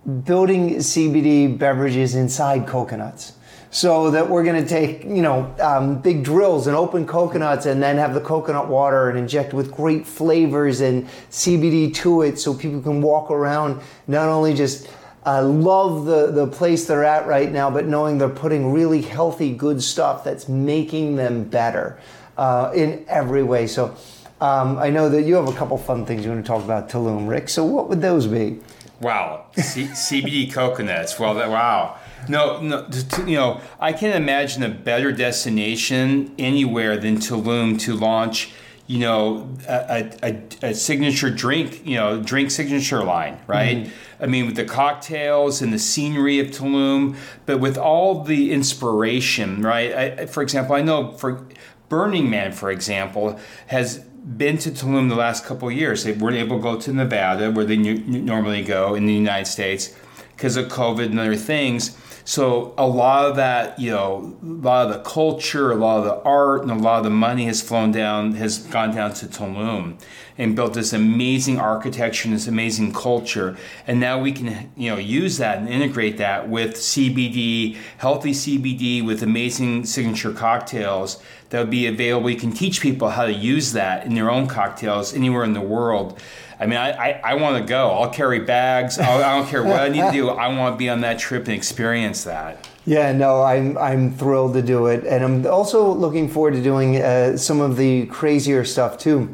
building 0.06 0.76
CBD 0.76 1.58
beverages 1.58 2.16
inside 2.16 2.68
coconuts. 2.68 3.34
So 3.72 4.12
that 4.12 4.30
we're 4.30 4.44
going 4.46 4.64
to 4.64 4.70
take, 4.70 5.04
you 5.04 5.22
know, 5.22 5.54
um, 5.60 6.00
big 6.00 6.24
drills 6.24 6.68
and 6.68 6.78
open 6.78 7.06
coconuts 7.06 7.66
and 7.66 7.84
then 7.84 7.98
have 7.98 8.14
the 8.14 8.22
coconut 8.22 8.70
water 8.70 9.10
and 9.10 9.20
inject 9.20 9.54
with 9.54 9.70
great 9.70 10.08
flavors 10.08 10.80
and 10.80 11.06
CBD 11.30 11.94
to 11.96 12.22
it 12.22 12.40
so 12.40 12.54
people 12.54 12.82
can 12.82 13.02
walk 13.02 13.32
around 13.32 13.82
not 14.08 14.30
only 14.30 14.54
just 14.54 14.88
uh, 15.26 15.44
love 15.44 16.06
the, 16.06 16.32
the 16.32 16.48
place 16.48 16.86
they're 16.86 17.04
at 17.04 17.28
right 17.28 17.52
now, 17.52 17.70
but 17.70 17.86
knowing 17.86 18.18
they're 18.18 18.30
putting 18.30 18.72
really 18.72 19.02
healthy, 19.02 19.54
good 19.54 19.82
stuff 19.84 20.24
that's 20.24 20.48
making 20.48 21.18
them 21.18 21.44
better 21.44 22.00
uh, 22.38 22.72
in 22.74 23.04
every 23.10 23.44
way. 23.44 23.68
So 23.68 23.96
um, 24.40 24.78
I 24.78 24.90
know 24.90 25.10
that 25.10 25.24
you 25.24 25.36
have 25.36 25.50
a 25.50 25.54
couple 25.54 25.78
fun 25.78 26.06
things 26.06 26.24
you 26.24 26.32
want 26.32 26.46
to 26.46 26.48
talk 26.48 26.64
about 26.64 26.90
Tulum, 26.90 27.28
Rick. 27.28 27.50
So 27.50 27.66
what 27.66 27.90
would 27.90 28.02
those 28.02 28.28
be? 28.28 28.60
Wow, 29.02 29.48
C- 29.56 29.88
CBD 29.88 30.52
coconuts. 30.52 31.20
Well, 31.20 31.34
that, 31.36 31.50
wow. 31.50 31.98
No, 32.30 32.62
no, 32.62 32.88
you 33.26 33.36
know, 33.36 33.62
I 33.80 33.94
can't 33.94 34.16
imagine 34.16 34.64
a 34.64 34.70
better 34.70 35.12
destination 35.12 36.34
anywhere 36.40 36.98
than 36.98 37.18
Tulum 37.18 37.80
to 37.82 37.94
launch, 37.94 38.52
you 38.88 39.00
know, 39.00 39.50
a, 39.68 40.12
a, 40.24 40.70
a 40.70 40.74
signature 40.74 41.30
drink, 41.30 41.86
you 41.86 41.96
know, 41.96 42.22
drink 42.22 42.52
signature 42.52 43.04
line, 43.04 43.40
right? 43.48 43.78
Mm-hmm. 43.78 44.24
I 44.24 44.28
mean, 44.28 44.46
with 44.46 44.56
the 44.56 44.66
cocktails 44.66 45.62
and 45.62 45.74
the 45.74 45.80
scenery 45.80 46.40
of 46.40 46.48
Tulum, 46.48 47.18
but 47.46 47.60
with 47.60 47.78
all 47.78 48.24
the 48.24 48.52
inspiration, 48.52 49.62
right? 49.62 50.20
I, 50.20 50.26
for 50.26 50.42
example, 50.42 50.76
I 50.76 50.82
know 50.82 51.12
for 51.12 51.48
Burning 51.90 52.30
Man, 52.30 52.52
for 52.52 52.72
example, 52.72 53.40
has 53.68 54.04
been 54.26 54.58
to 54.58 54.72
Tulum 54.72 55.10
the 55.10 55.16
last 55.16 55.46
couple 55.46 55.72
years. 55.72 56.04
They 56.04 56.12
weren't 56.12 56.38
able 56.38 56.58
to 56.58 56.64
go 56.64 56.80
to 56.80 56.94
Nevada, 56.94 57.52
where 57.52 57.66
they 57.66 57.78
normally 57.78 58.64
go 58.64 58.96
in 58.96 59.06
the 59.06 59.14
United 59.14 59.46
States, 59.46 59.96
because 60.36 60.58
of 60.58 60.68
COVID 60.68 61.06
and 61.06 61.20
other 61.20 61.36
things. 61.36 61.98
So 62.28 62.74
a 62.76 62.88
lot 62.88 63.30
of 63.30 63.36
that, 63.36 63.78
you 63.78 63.92
know, 63.92 64.36
a 64.42 64.46
lot 64.46 64.88
of 64.88 64.94
the 64.94 65.08
culture, 65.08 65.72
a 65.72 65.76
lot 65.76 66.00
of 66.00 66.06
the 66.06 66.24
art, 66.24 66.64
and 66.64 66.72
a 66.72 66.76
lot 66.76 66.98
of 66.98 67.04
the 67.04 67.12
money 67.12 67.46
has 67.46 67.62
flown 67.62 67.92
down, 67.92 68.34
has 68.34 68.58
gone 68.58 68.96
down 68.96 69.14
to 69.14 69.28
Tulum, 69.28 70.00
and 70.36 70.56
built 70.56 70.74
this 70.74 70.92
amazing 70.92 71.60
architecture 71.60 72.28
and 72.28 72.36
this 72.36 72.48
amazing 72.48 72.94
culture. 72.94 73.56
And 73.86 74.00
now 74.00 74.20
we 74.20 74.32
can, 74.32 74.72
you 74.76 74.90
know, 74.90 74.98
use 74.98 75.38
that 75.38 75.60
and 75.60 75.70
integrate 75.70 76.18
that 76.18 76.50
with 76.50 76.74
CBD, 76.74 77.78
healthy 78.00 78.32
CBD, 78.32 79.06
with 79.06 79.22
amazing 79.22 79.86
signature 79.86 80.34
cocktails 80.34 81.22
that 81.52 81.60
would 81.60 81.70
be 81.70 81.86
available. 81.86 82.32
You 82.32 82.38
can 82.38 82.54
teach 82.54 82.82
people 82.82 83.10
how 83.10 83.26
to 83.26 83.34
use 83.34 83.74
that 83.74 84.04
in 84.04 84.16
their 84.16 84.32
own 84.32 84.48
cocktails 84.48 85.14
anywhere 85.14 85.44
in 85.44 85.54
the 85.54 85.62
world. 85.62 86.20
I 86.60 86.66
mean, 86.66 86.78
I, 86.78 86.92
I, 86.92 87.22
I 87.24 87.34
want 87.36 87.58
to 87.62 87.68
go. 87.68 87.90
I'll 87.90 88.10
carry 88.10 88.40
bags. 88.40 88.98
I'll, 88.98 89.24
I 89.24 89.36
do 89.36 89.42
not 89.42 89.50
care 89.50 89.64
what 89.64 89.80
I 89.80 89.90
need 89.90 90.02
to 90.02 90.12
do. 90.12 90.30
I 90.46 90.48
want 90.56 90.76
to 90.76 90.78
be 90.78 90.90
on 90.90 91.02
that 91.02 91.20
trip 91.20 91.46
and 91.46 91.54
experience 91.54 92.24
that. 92.24 92.68
Yeah, 92.86 93.12
no, 93.12 93.42
I'm 93.42 93.78
I'm 93.78 94.12
thrilled 94.12 94.54
to 94.54 94.62
do 94.62 94.86
it, 94.86 95.06
and 95.06 95.24
I'm 95.24 95.48
also 95.48 95.92
looking 95.92 96.30
forward 96.30 96.54
to 96.54 96.62
doing 96.62 96.98
uh, 96.98 97.36
some 97.36 97.60
of 97.60 97.78
the 97.78 98.06
crazier 98.06 98.64
stuff 98.64 98.98
too. 98.98 99.34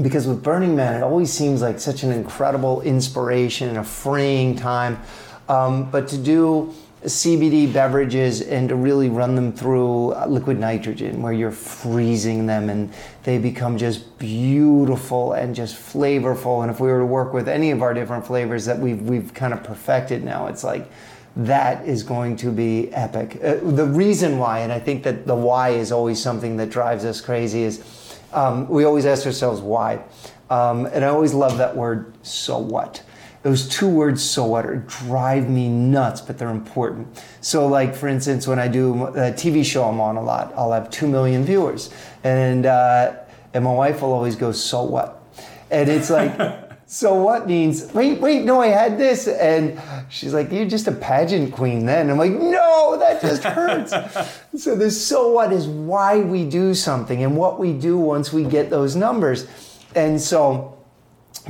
Because 0.00 0.26
with 0.26 0.42
Burning 0.42 0.76
Man, 0.76 0.94
it 0.94 1.02
always 1.02 1.32
seems 1.32 1.60
like 1.60 1.80
such 1.80 2.02
an 2.02 2.12
incredible 2.12 2.80
inspiration 2.82 3.68
and 3.68 3.78
a 3.78 3.84
freeing 3.84 4.54
time. 4.56 5.00
Um, 5.48 5.90
but 5.90 6.08
to 6.08 6.18
do 6.18 6.72
CBD 7.04 7.72
beverages 7.72 8.42
and 8.42 8.68
to 8.68 8.74
really 8.74 9.08
run 9.08 9.36
them 9.36 9.52
through 9.52 10.14
liquid 10.26 10.58
nitrogen 10.58 11.22
where 11.22 11.32
you're 11.32 11.52
freezing 11.52 12.46
them 12.46 12.68
and 12.68 12.92
they 13.22 13.38
become 13.38 13.78
just 13.78 14.18
beautiful 14.18 15.34
and 15.34 15.54
just 15.54 15.76
flavorful. 15.76 16.62
And 16.62 16.70
if 16.70 16.80
we 16.80 16.88
were 16.88 16.98
to 16.98 17.06
work 17.06 17.32
with 17.32 17.48
any 17.48 17.70
of 17.70 17.82
our 17.82 17.94
different 17.94 18.26
flavors 18.26 18.64
that 18.64 18.78
we've, 18.78 19.00
we've 19.02 19.32
kind 19.32 19.52
of 19.52 19.62
perfected 19.62 20.24
now, 20.24 20.48
it's 20.48 20.64
like 20.64 20.90
that 21.36 21.86
is 21.86 22.02
going 22.02 22.34
to 22.36 22.50
be 22.50 22.92
epic. 22.92 23.38
Uh, 23.42 23.54
the 23.62 23.86
reason 23.86 24.38
why, 24.38 24.60
and 24.60 24.72
I 24.72 24.80
think 24.80 25.04
that 25.04 25.24
the 25.24 25.36
why 25.36 25.70
is 25.70 25.92
always 25.92 26.20
something 26.20 26.56
that 26.56 26.68
drives 26.68 27.04
us 27.04 27.20
crazy, 27.20 27.62
is 27.62 28.18
um, 28.32 28.68
we 28.68 28.84
always 28.84 29.06
ask 29.06 29.24
ourselves 29.24 29.60
why. 29.60 30.02
Um, 30.50 30.86
and 30.86 31.04
I 31.04 31.08
always 31.08 31.34
love 31.34 31.58
that 31.58 31.76
word, 31.76 32.12
so 32.22 32.58
what? 32.58 33.02
Those 33.48 33.66
two 33.66 33.88
words 33.88 34.22
so 34.22 34.44
what 34.44 34.86
drive 34.86 35.48
me 35.48 35.68
nuts 35.68 36.20
but 36.20 36.36
they're 36.36 36.50
important. 36.50 37.08
So 37.40 37.66
like 37.66 37.94
for 37.94 38.06
instance 38.06 38.46
when 38.46 38.58
i 38.58 38.68
do 38.68 39.06
a 39.06 39.32
tv 39.32 39.64
show 39.64 39.84
i'm 39.84 40.00
on 40.00 40.16
a 40.16 40.22
lot. 40.22 40.52
I'll 40.54 40.72
have 40.72 40.90
2 40.90 41.08
million 41.08 41.44
viewers 41.44 41.90
and 42.24 42.66
uh, 42.66 43.14
and 43.54 43.64
my 43.64 43.72
wife 43.72 44.02
will 44.02 44.12
always 44.12 44.36
go 44.36 44.52
so 44.52 44.82
what? 44.82 45.22
And 45.70 45.88
it's 45.88 46.10
like 46.10 46.36
so 46.86 47.14
what 47.14 47.46
means 47.46 47.90
wait 47.94 48.20
wait 48.20 48.44
no 48.44 48.60
i 48.60 48.66
had 48.66 48.98
this 48.98 49.28
and 49.28 49.80
she's 50.10 50.34
like 50.34 50.52
you're 50.52 50.68
just 50.68 50.86
a 50.86 50.92
pageant 50.92 51.54
queen 51.54 51.86
then. 51.86 52.10
I'm 52.10 52.18
like 52.18 52.32
no 52.32 52.98
that 52.98 53.22
just 53.22 53.44
hurts. 53.44 53.94
So 54.58 54.74
this 54.74 55.06
so 55.06 55.30
what 55.30 55.54
is 55.54 55.66
why 55.66 56.20
we 56.20 56.44
do 56.44 56.74
something 56.74 57.22
and 57.22 57.34
what 57.34 57.58
we 57.58 57.72
do 57.72 57.96
once 57.96 58.30
we 58.30 58.44
get 58.44 58.68
those 58.68 58.94
numbers. 58.94 59.46
And 59.94 60.20
so 60.20 60.77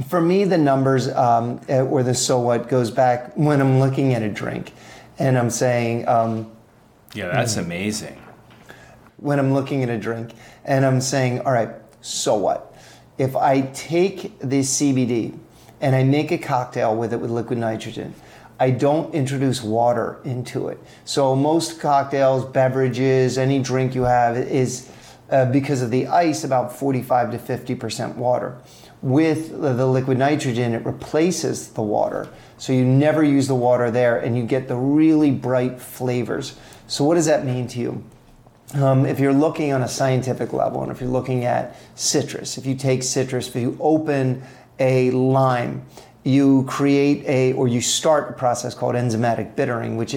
for 0.07 0.21
me, 0.21 0.45
the 0.45 0.59
numbers 0.59 1.09
um, 1.09 1.61
eh, 1.69 1.81
or 1.81 2.03
the 2.03 2.15
so 2.15 2.39
what 2.41 2.69
goes 2.69 2.91
back 2.91 3.37
when 3.37 3.61
I'm 3.61 3.81
looking 3.81 4.15
at 4.15 4.23
a 4.23 4.29
drink 4.29 4.73
and 5.19 5.37
I'm 5.37 5.51
saying, 5.51 6.07
um, 6.07 6.51
yeah, 7.15 7.29
that's 7.29 7.57
amazing. 7.57 8.21
When 9.17 9.39
I'm 9.39 9.53
looking 9.53 9.83
at 9.83 9.89
a 9.89 9.99
drink 9.99 10.33
and 10.65 10.85
I'm 10.85 11.01
saying, 11.01 11.41
all 11.41 11.53
right, 11.53 11.71
so 12.01 12.37
what? 12.37 12.77
If 13.17 13.35
I 13.35 13.63
take 13.73 14.39
this 14.39 14.81
CBD 14.81 15.37
and 15.81 15.97
I 15.97 16.05
make 16.05 16.31
a 16.31 16.39
cocktail 16.39 16.95
with 16.95 17.13
it 17.13 17.17
with 17.17 17.31
liquid 17.31 17.59
nitrogen, 17.59 18.15
I 18.61 18.71
don't 18.71 19.15
introduce 19.15 19.63
water 19.63 20.21
into 20.25 20.69
it. 20.69 20.79
So 21.05 21.35
most 21.35 21.81
cocktails, 21.81 22.45
beverages, 22.45 23.39
any 23.39 23.61
drink 23.61 23.95
you 23.95 24.03
have 24.03 24.37
is 24.37 24.91
uh, 25.31 25.47
because 25.47 25.83
of 25.83 25.91
the 25.91 26.07
ice 26.07 26.45
about 26.45 26.77
45 26.77 27.33
to 27.33 27.39
50% 27.39 28.17
water 28.17 28.59
with 29.01 29.61
the 29.61 29.87
liquid 29.87 30.19
nitrogen, 30.19 30.75
it 30.75 30.85
replaces 30.85 31.69
the 31.69 31.83
water. 31.83 32.29
So 32.57 32.73
you 32.73 32.85
never 32.85 33.23
use 33.23 33.47
the 33.47 33.55
water 33.55 33.91
there 33.91 34.19
and 34.19 34.37
you 34.37 34.45
get 34.45 34.69
the 34.69 34.77
really 34.77 35.31
bright 35.31 35.81
flavors. 35.81 36.59
So, 36.89 37.05
what 37.05 37.15
does 37.15 37.27
that 37.27 37.45
mean 37.45 37.69
to 37.69 37.79
you? 37.79 38.05
Um, 38.75 39.07
if 39.07 39.19
you're 39.19 39.33
looking 39.33 39.73
on 39.73 39.83
a 39.83 39.89
scientific 39.89 40.53
level 40.53 40.83
and 40.83 40.93
if 40.93 41.01
you're 41.01 41.11
looking 41.11 41.45
at 41.45 41.77
citrus, 41.95 42.59
if 42.59 42.67
you 42.67 42.75
take 42.75 43.03
citrus, 43.03 43.49
if 43.49 43.57
you 43.57 43.77
open 43.81 44.43
a 44.79 45.11
lime, 45.13 45.87
you 46.25 46.65
create 46.65 47.25
a 47.27 47.53
or 47.55 47.69
you 47.69 47.81
start 47.81 48.31
a 48.31 48.33
process 48.35 48.75
called 48.75 48.95
enzymatic 48.95 49.57
bittering, 49.57 49.97
which 49.97 50.17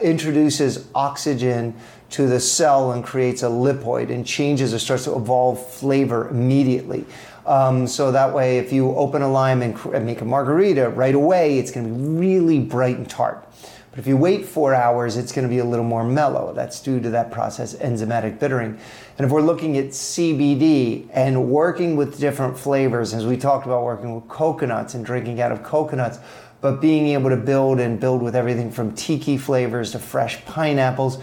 introduces 0.00 0.88
oxygen 0.94 1.74
to 2.10 2.26
the 2.26 2.40
cell 2.40 2.92
and 2.92 3.04
creates 3.04 3.42
a 3.42 3.46
lipoid 3.46 4.10
and 4.10 4.26
changes 4.26 4.74
or 4.74 4.78
starts 4.78 5.04
to 5.04 5.16
evolve 5.16 5.64
flavor 5.72 6.28
immediately. 6.28 7.04
Um, 7.46 7.86
so 7.86 8.12
that 8.12 8.32
way, 8.34 8.58
if 8.58 8.72
you 8.72 8.94
open 8.94 9.22
a 9.22 9.30
lime 9.30 9.62
and, 9.62 9.78
and 9.86 10.04
make 10.04 10.20
a 10.20 10.24
margarita 10.24 10.90
right 10.90 11.14
away, 11.14 11.58
it's 11.58 11.70
going 11.70 11.86
to 11.86 11.92
be 11.92 12.18
really 12.18 12.58
bright 12.58 12.96
and 12.96 13.08
tart. 13.08 13.46
But 13.90 13.98
if 13.98 14.06
you 14.06 14.16
wait 14.16 14.44
four 14.44 14.72
hours, 14.72 15.16
it's 15.16 15.32
going 15.32 15.48
to 15.48 15.52
be 15.52 15.58
a 15.58 15.64
little 15.64 15.84
more 15.84 16.04
mellow. 16.04 16.52
That's 16.52 16.80
due 16.80 17.00
to 17.00 17.10
that 17.10 17.32
process, 17.32 17.74
enzymatic 17.74 18.38
bittering. 18.38 18.78
And 19.18 19.24
if 19.26 19.32
we're 19.32 19.42
looking 19.42 19.76
at 19.78 19.86
CBD 19.86 21.08
and 21.12 21.50
working 21.50 21.96
with 21.96 22.20
different 22.20 22.56
flavors, 22.56 23.12
as 23.14 23.26
we 23.26 23.36
talked 23.36 23.66
about 23.66 23.82
working 23.82 24.14
with 24.14 24.28
coconuts 24.28 24.94
and 24.94 25.04
drinking 25.04 25.40
out 25.40 25.50
of 25.50 25.64
coconuts, 25.64 26.18
but 26.60 26.80
being 26.80 27.08
able 27.08 27.30
to 27.30 27.36
build 27.36 27.80
and 27.80 27.98
build 27.98 28.22
with 28.22 28.36
everything 28.36 28.70
from 28.70 28.94
tiki 28.94 29.36
flavors 29.36 29.92
to 29.92 29.98
fresh 29.98 30.44
pineapples, 30.44 31.18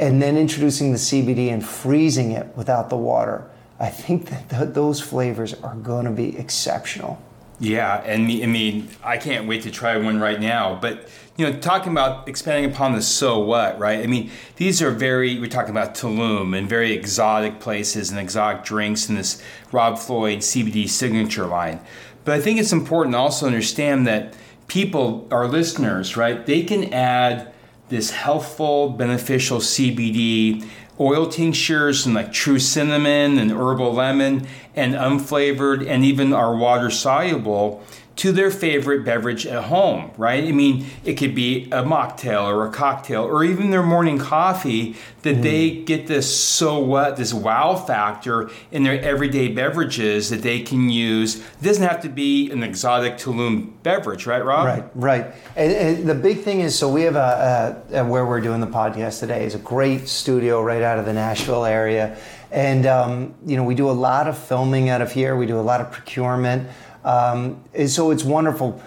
and 0.00 0.20
then 0.20 0.36
introducing 0.36 0.92
the 0.92 0.98
CBD 0.98 1.52
and 1.52 1.64
freezing 1.64 2.32
it 2.32 2.56
without 2.56 2.88
the 2.88 2.96
water 2.96 3.50
I 3.80 3.88
think 3.88 4.28
that 4.28 4.50
th- 4.50 4.74
those 4.74 5.00
flavors 5.00 5.54
are 5.54 5.74
going 5.74 6.04
to 6.04 6.10
be 6.10 6.36
exceptional. 6.36 7.20
Yeah, 7.58 8.02
and 8.04 8.24
I 8.24 8.46
mean, 8.46 8.88
I 9.02 9.16
can't 9.16 9.46
wait 9.48 9.62
to 9.62 9.70
try 9.70 9.96
one 9.96 10.20
right 10.20 10.38
now. 10.38 10.78
But 10.80 11.08
you 11.36 11.46
know, 11.46 11.58
talking 11.58 11.92
about 11.92 12.28
expanding 12.28 12.70
upon 12.70 12.92
the 12.92 13.02
so 13.02 13.38
what, 13.38 13.78
right? 13.78 14.02
I 14.02 14.06
mean, 14.06 14.30
these 14.56 14.82
are 14.82 14.90
very. 14.90 15.38
We're 15.38 15.48
talking 15.48 15.70
about 15.70 15.94
Tulum 15.94 16.56
and 16.56 16.68
very 16.68 16.92
exotic 16.92 17.58
places 17.60 18.10
and 18.10 18.20
exotic 18.20 18.64
drinks 18.64 19.08
in 19.08 19.14
this 19.14 19.42
Rob 19.72 19.98
Floyd 19.98 20.38
CBD 20.38 20.88
signature 20.88 21.46
line. 21.46 21.80
But 22.24 22.34
I 22.34 22.40
think 22.40 22.60
it's 22.60 22.72
important 22.72 23.14
to 23.14 23.18
also 23.18 23.46
understand 23.46 24.06
that 24.06 24.34
people, 24.66 25.26
our 25.30 25.48
listeners, 25.48 26.16
right? 26.18 26.44
They 26.44 26.62
can 26.62 26.92
add 26.92 27.49
this 27.90 28.10
healthful, 28.10 28.90
beneficial 28.90 29.58
CBD 29.58 30.66
oil 30.98 31.26
tinctures 31.26 32.04
and 32.06 32.14
like 32.14 32.32
true 32.32 32.58
cinnamon 32.58 33.38
and 33.38 33.50
herbal 33.50 33.94
lemon 33.94 34.46
and 34.76 34.94
unflavored 34.94 35.86
and 35.86 36.04
even 36.04 36.32
our 36.32 36.54
water 36.54 36.90
soluble 36.90 37.82
to 38.20 38.32
their 38.32 38.50
favorite 38.50 39.02
beverage 39.02 39.46
at 39.46 39.64
home, 39.64 40.10
right? 40.18 40.44
I 40.44 40.52
mean, 40.52 40.84
it 41.06 41.14
could 41.14 41.34
be 41.34 41.64
a 41.72 41.82
mocktail 41.82 42.44
or 42.44 42.66
a 42.66 42.70
cocktail 42.70 43.22
or 43.22 43.44
even 43.44 43.70
their 43.70 43.82
morning 43.82 44.18
coffee 44.18 44.94
that 45.22 45.36
mm. 45.36 45.42
they 45.42 45.70
get 45.70 46.06
this 46.06 46.38
so 46.38 46.78
what, 46.80 47.16
this 47.16 47.32
wow 47.32 47.74
factor 47.74 48.50
in 48.72 48.82
their 48.82 49.00
everyday 49.00 49.48
beverages 49.48 50.28
that 50.28 50.42
they 50.42 50.60
can 50.60 50.90
use. 50.90 51.36
It 51.36 51.62
doesn't 51.62 51.82
have 51.82 52.02
to 52.02 52.10
be 52.10 52.50
an 52.50 52.62
exotic 52.62 53.14
Tulum 53.14 53.72
beverage, 53.82 54.26
right, 54.26 54.44
Rob? 54.44 54.66
Right, 54.66 54.84
right. 54.94 55.34
And, 55.56 55.72
and 55.72 56.06
the 56.06 56.14
big 56.14 56.40
thing 56.40 56.60
is, 56.60 56.78
so 56.78 56.92
we 56.92 57.00
have 57.04 57.16
a, 57.16 57.82
a, 57.90 58.02
a, 58.02 58.04
where 58.04 58.26
we're 58.26 58.42
doing 58.42 58.60
the 58.60 58.66
podcast 58.66 59.20
today 59.20 59.46
is 59.46 59.54
a 59.54 59.58
great 59.60 60.08
studio 60.08 60.62
right 60.62 60.82
out 60.82 60.98
of 60.98 61.06
the 61.06 61.14
Nashville 61.14 61.64
area. 61.64 62.18
And, 62.50 62.84
um, 62.84 63.34
you 63.46 63.56
know, 63.56 63.64
we 63.64 63.74
do 63.74 63.88
a 63.88 63.92
lot 63.92 64.28
of 64.28 64.36
filming 64.36 64.90
out 64.90 65.00
of 65.00 65.10
here. 65.10 65.36
We 65.36 65.46
do 65.46 65.58
a 65.58 65.62
lot 65.62 65.80
of 65.80 65.90
procurement. 65.90 66.68
Um, 67.04 67.62
so 67.86 68.10
it's 68.10 68.24
wonderful. 68.24 68.80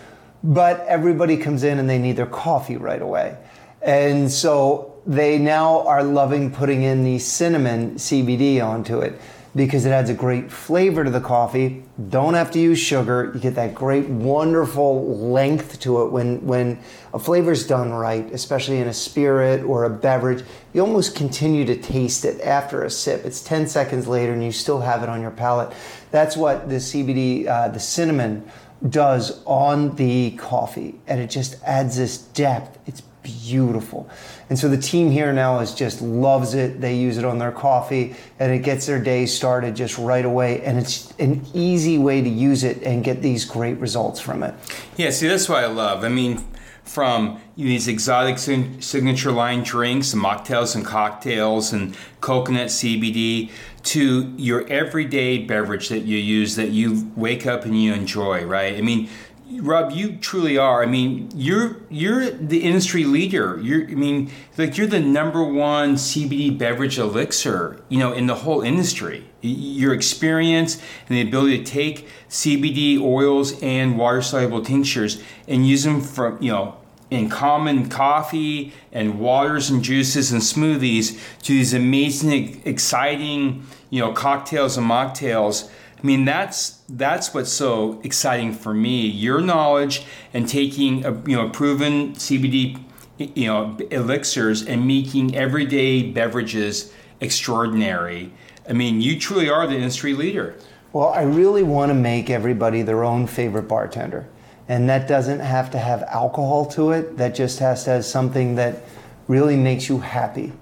But 0.43 0.81
everybody 0.87 1.37
comes 1.37 1.63
in 1.63 1.79
and 1.79 1.89
they 1.89 1.97
need 1.97 2.17
their 2.17 2.25
coffee 2.25 2.77
right 2.77 3.01
away. 3.01 3.37
And 3.81 4.31
so 4.31 5.01
they 5.05 5.37
now 5.37 5.85
are 5.87 6.03
loving 6.03 6.51
putting 6.51 6.83
in 6.83 7.03
the 7.03 7.19
cinnamon 7.19 7.95
CBD 7.95 8.63
onto 8.63 8.99
it 8.99 9.19
because 9.55 9.85
it 9.85 9.91
adds 9.91 10.09
a 10.09 10.13
great 10.13 10.51
flavor 10.51 11.03
to 11.03 11.11
the 11.11 11.21
coffee. 11.21 11.83
Don't 12.09 12.33
have 12.33 12.49
to 12.51 12.59
use 12.59 12.79
sugar. 12.79 13.31
You 13.33 13.39
get 13.39 13.53
that 13.55 13.75
great, 13.75 14.07
wonderful 14.07 15.15
length 15.17 15.79
to 15.81 16.01
it 16.03 16.11
when, 16.11 16.43
when 16.45 16.79
a 17.13 17.19
flavor's 17.19 17.67
done 17.67 17.91
right, 17.91 18.31
especially 18.31 18.79
in 18.79 18.87
a 18.87 18.93
spirit 18.93 19.63
or 19.63 19.83
a 19.83 19.89
beverage. 19.89 20.43
You 20.73 20.81
almost 20.81 21.15
continue 21.15 21.65
to 21.65 21.75
taste 21.75 22.25
it 22.25 22.41
after 22.41 22.83
a 22.83 22.89
sip. 22.89 23.25
It's 23.25 23.43
10 23.43 23.67
seconds 23.67 24.07
later 24.07 24.33
and 24.33 24.43
you 24.43 24.51
still 24.51 24.81
have 24.81 25.03
it 25.03 25.09
on 25.09 25.21
your 25.21 25.31
palate. 25.31 25.71
That's 26.09 26.35
what 26.35 26.67
the 26.67 26.75
CBD, 26.75 27.47
uh, 27.47 27.67
the 27.67 27.79
cinnamon, 27.79 28.49
does 28.89 29.43
on 29.45 29.95
the 29.95 30.31
coffee. 30.31 30.99
And 31.05 31.21
it 31.21 31.29
just 31.29 31.61
adds 31.63 31.97
this 31.97 32.17
depth. 32.17 32.79
It's 32.87 33.03
beautiful. 33.23 34.09
And 34.49 34.59
so 34.59 34.67
the 34.67 34.77
team 34.77 35.09
here 35.09 35.33
now 35.33 35.59
is 35.59 35.73
just 35.73 36.01
loves 36.01 36.53
it. 36.53 36.81
They 36.81 36.95
use 36.95 37.17
it 37.17 37.25
on 37.25 37.39
their 37.39 37.51
coffee 37.51 38.15
and 38.39 38.51
it 38.51 38.59
gets 38.59 38.85
their 38.85 39.01
day 39.01 39.25
started 39.25 39.75
just 39.75 39.97
right 39.97 40.25
away. 40.25 40.61
And 40.61 40.77
it's 40.77 41.11
an 41.19 41.45
easy 41.53 41.97
way 41.97 42.21
to 42.21 42.29
use 42.29 42.63
it 42.63 42.83
and 42.83 43.03
get 43.03 43.21
these 43.21 43.45
great 43.45 43.77
results 43.79 44.19
from 44.19 44.43
it. 44.43 44.53
Yeah, 44.97 45.09
see, 45.09 45.27
that's 45.27 45.49
what 45.49 45.63
I 45.63 45.67
love. 45.67 46.03
I 46.03 46.09
mean, 46.09 46.43
from 46.83 47.39
these 47.55 47.87
exotic 47.87 48.37
signature 48.37 49.31
line 49.31 49.63
drinks, 49.63 50.13
and 50.13 50.21
mocktails 50.21 50.75
and 50.75 50.85
cocktails, 50.85 51.71
and 51.71 51.95
coconut 52.19 52.67
CBD 52.67 53.49
to 53.83 54.33
your 54.37 54.67
everyday 54.67 55.37
beverage 55.37 55.89
that 55.89 55.99
you 55.99 56.17
use 56.17 56.55
that 56.55 56.71
you 56.71 57.11
wake 57.15 57.45
up 57.45 57.65
and 57.65 57.81
you 57.81 57.93
enjoy, 57.93 58.45
right? 58.45 58.75
I 58.75 58.81
mean, 58.81 59.09
Rob, 59.51 59.91
you 59.91 60.17
truly 60.17 60.57
are. 60.57 60.81
I 60.81 60.85
mean, 60.85 61.29
you're 61.35 61.77
you're 61.89 62.29
the 62.29 62.63
industry 62.63 63.03
leader. 63.03 63.59
You're, 63.61 63.83
I 63.83 63.93
mean, 63.93 64.31
like 64.57 64.77
you're 64.77 64.87
the 64.87 64.99
number 64.99 65.43
one 65.43 65.95
CBD 65.95 66.57
beverage 66.57 66.97
elixir, 66.97 67.81
you 67.89 67.99
know, 67.99 68.13
in 68.13 68.27
the 68.27 68.35
whole 68.35 68.61
industry. 68.61 69.25
Your 69.41 69.93
experience 69.93 70.77
and 71.07 71.17
the 71.17 71.21
ability 71.21 71.59
to 71.59 71.63
take 71.63 72.07
CBD 72.29 72.99
oils 73.01 73.61
and 73.61 73.97
water 73.97 74.21
soluble 74.21 74.63
tinctures 74.63 75.21
and 75.47 75.67
use 75.67 75.83
them 75.83 75.99
from, 75.99 76.41
you 76.41 76.51
know, 76.51 76.77
in 77.09 77.29
common 77.29 77.89
coffee 77.89 78.73
and 78.91 79.19
waters 79.19 79.69
and 79.69 79.83
juices 79.83 80.31
and 80.31 80.41
smoothies 80.41 81.19
to 81.43 81.53
these 81.53 81.73
amazing, 81.73 82.61
exciting, 82.65 83.65
you 83.89 83.99
know, 83.99 84.13
cocktails 84.13 84.77
and 84.77 84.89
mocktails. 84.89 85.69
I 86.03 86.05
mean, 86.05 86.25
that's 86.25 86.81
that's 86.89 87.33
what's 87.33 87.51
so 87.51 88.01
exciting 88.03 88.51
for 88.51 88.73
me. 88.73 89.07
Your 89.07 89.39
knowledge 89.39 90.03
and 90.33 90.47
taking 90.47 91.05
a 91.05 91.13
you 91.25 91.37
know 91.37 91.49
proven 91.49 92.13
CBD 92.13 92.83
you 93.17 93.47
know 93.47 93.77
elixirs 93.89 94.63
and 94.63 94.85
making 94.85 95.35
everyday 95.35 96.11
beverages 96.11 96.91
extraordinary. 97.21 98.33
I 98.67 98.73
mean, 98.73 98.99
you 98.99 99.17
truly 99.17 99.49
are 99.49 99.65
the 99.65 99.75
industry 99.75 100.13
leader. 100.13 100.55
Well, 100.91 101.09
I 101.09 101.23
really 101.23 101.63
want 101.63 101.89
to 101.89 101.95
make 101.95 102.29
everybody 102.29 102.81
their 102.81 103.03
own 103.03 103.25
favorite 103.25 103.67
bartender. 103.67 104.27
And 104.67 104.89
that 104.89 105.07
doesn't 105.07 105.39
have 105.39 105.71
to 105.71 105.77
have 105.77 106.03
alcohol 106.03 106.65
to 106.67 106.91
it. 106.91 107.17
That 107.17 107.35
just 107.35 107.59
has 107.59 107.83
to 107.85 107.91
have 107.91 108.05
something 108.05 108.55
that 108.55 108.83
really 109.27 109.57
makes 109.57 109.89
you 109.89 109.99
happy. 109.99 110.53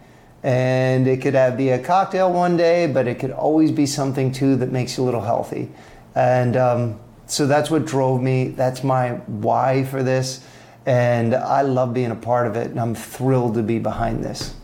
And 0.44 1.08
it 1.08 1.22
could 1.22 1.36
have, 1.36 1.56
be 1.56 1.70
a 1.70 1.80
cocktail 1.80 2.32
one 2.34 2.58
day, 2.58 2.88
but 2.88 3.08
it 3.08 3.20
could 3.20 3.32
always 3.32 3.72
be 3.72 3.86
something 3.86 4.32
too 4.32 4.56
that 4.58 4.72
makes 4.72 4.98
you 4.98 5.04
a 5.04 5.06
little 5.06 5.22
healthy. 5.22 5.72
And 6.16 6.58
um, 6.58 7.00
so 7.28 7.46
that's 7.48 7.70
what 7.70 7.86
drove 7.86 8.22
me. 8.22 8.50
That's 8.50 8.84
my 8.84 9.12
why 9.28 9.84
for 9.86 10.04
this. 10.04 10.44
And 10.86 11.36
I 11.36 11.62
love 11.62 11.94
being 11.94 12.10
a 12.12 12.16
part 12.16 12.48
of 12.48 12.56
it, 12.56 12.72
and 12.72 12.80
I'm 12.80 12.96
thrilled 12.96 13.54
to 13.54 13.64
be 13.64 13.78
behind 13.78 14.24
this. 14.24 14.56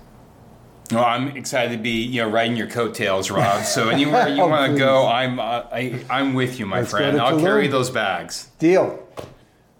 Well, 0.91 1.03
I'm 1.03 1.35
excited 1.35 1.75
to 1.75 1.81
be, 1.81 2.01
you 2.01 2.21
know, 2.21 2.29
riding 2.29 2.55
your 2.55 2.67
coattails, 2.67 3.29
Rob. 3.29 3.63
So 3.65 3.89
anywhere 3.89 4.29
you 4.29 4.41
oh, 4.41 4.47
want 4.47 4.71
to 4.71 4.77
go, 4.77 5.05
I'm, 5.05 5.39
uh, 5.39 5.63
I, 5.71 5.99
I'm 6.09 6.33
with 6.33 6.59
you, 6.59 6.65
my 6.65 6.79
Let's 6.79 6.91
friend. 6.91 7.19
I'll 7.19 7.39
carry 7.39 7.67
those 7.67 7.89
bags. 7.89 8.49
Deal. 8.57 9.05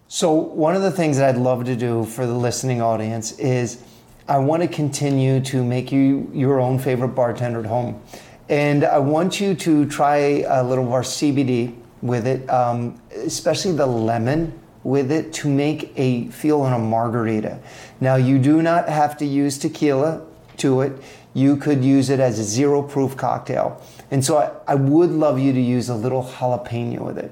So 0.10 0.32
one 0.32 0.76
of 0.76 0.82
the 0.82 0.92
things 0.92 1.18
that 1.18 1.30
I'd 1.36 1.42
love 1.42 1.66
to 1.66 1.76
do 1.76 2.06
for 2.06 2.26
the 2.26 2.34
listening 2.34 2.82
audience 2.82 3.38
is 3.40 3.84
I 4.28 4.38
want 4.40 4.62
to 4.62 4.68
continue 4.68 5.40
to 5.42 5.64
make 5.64 5.92
you 5.92 6.30
your 6.34 6.60
own 6.60 6.80
favorite 6.80 7.10
bartender 7.10 7.60
at 7.60 7.66
home, 7.66 8.02
and 8.50 8.84
I 8.84 9.00
want 9.00 9.40
you 9.40 9.56
to 9.56 9.86
try 9.86 10.18
a 10.48 10.64
little 10.64 10.86
of 10.86 10.92
our 10.92 11.02
CBD 11.02 11.74
with 12.02 12.28
it, 12.28 12.50
um, 12.50 13.00
especially 13.12 13.72
the 13.72 13.86
lemon 13.86 14.60
with 14.84 15.12
it 15.12 15.34
to 15.34 15.50
make 15.50 15.92
a 15.96 16.28
feel 16.30 16.62
on 16.62 16.74
a 16.74 16.80
margarita. 16.80 17.60
Now 18.00 18.16
you 18.16 18.38
do 18.40 18.62
not 18.62 18.90
have 18.90 19.18
to 19.18 19.26
use 19.26 19.58
tequila 19.58 20.26
to 20.58 20.82
it. 20.82 20.94
You 21.34 21.56
could 21.58 21.84
use 21.84 22.10
it 22.10 22.20
as 22.20 22.40
a 22.40 22.44
zero 22.44 22.82
proof 22.82 23.16
cocktail. 23.16 23.82
And 24.12 24.24
so 24.24 24.38
I, 24.38 24.52
I 24.72 24.76
would 24.76 25.12
love 25.12 25.40
you 25.40 25.54
to 25.54 25.62
use 25.62 25.90
a 25.90 25.96
little 25.96 26.24
jalapeno 26.24 27.00
with 27.00 27.18
it. 27.18 27.32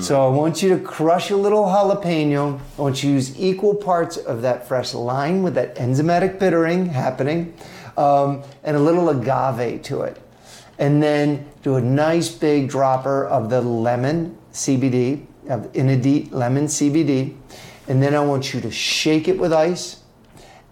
So 0.00 0.26
I 0.26 0.28
want 0.28 0.62
you 0.62 0.68
to 0.76 0.78
crush 0.78 1.30
a 1.30 1.36
little 1.36 1.64
jalapeno. 1.64 2.60
I 2.78 2.82
want 2.82 3.02
you 3.02 3.10
to 3.10 3.14
use 3.14 3.40
equal 3.40 3.74
parts 3.74 4.18
of 4.18 4.42
that 4.42 4.68
fresh 4.68 4.92
lime 4.92 5.42
with 5.42 5.54
that 5.54 5.76
enzymatic 5.76 6.38
bittering 6.38 6.86
happening 6.86 7.54
um, 7.96 8.42
and 8.62 8.76
a 8.76 8.80
little 8.80 9.08
agave 9.08 9.82
to 9.84 10.02
it. 10.02 10.20
And 10.78 11.02
then 11.02 11.48
do 11.62 11.76
a 11.76 11.80
nice 11.80 12.28
big 12.28 12.68
dropper 12.68 13.26
of 13.26 13.48
the 13.48 13.62
lemon 13.62 14.36
CBD, 14.52 15.24
of 15.48 15.72
Inedit 15.72 16.30
lemon 16.30 16.66
CBD. 16.66 17.36
And 17.88 18.02
then 18.02 18.14
I 18.14 18.20
want 18.20 18.52
you 18.52 18.60
to 18.60 18.70
shake 18.70 19.28
it 19.28 19.38
with 19.38 19.52
ice 19.52 20.02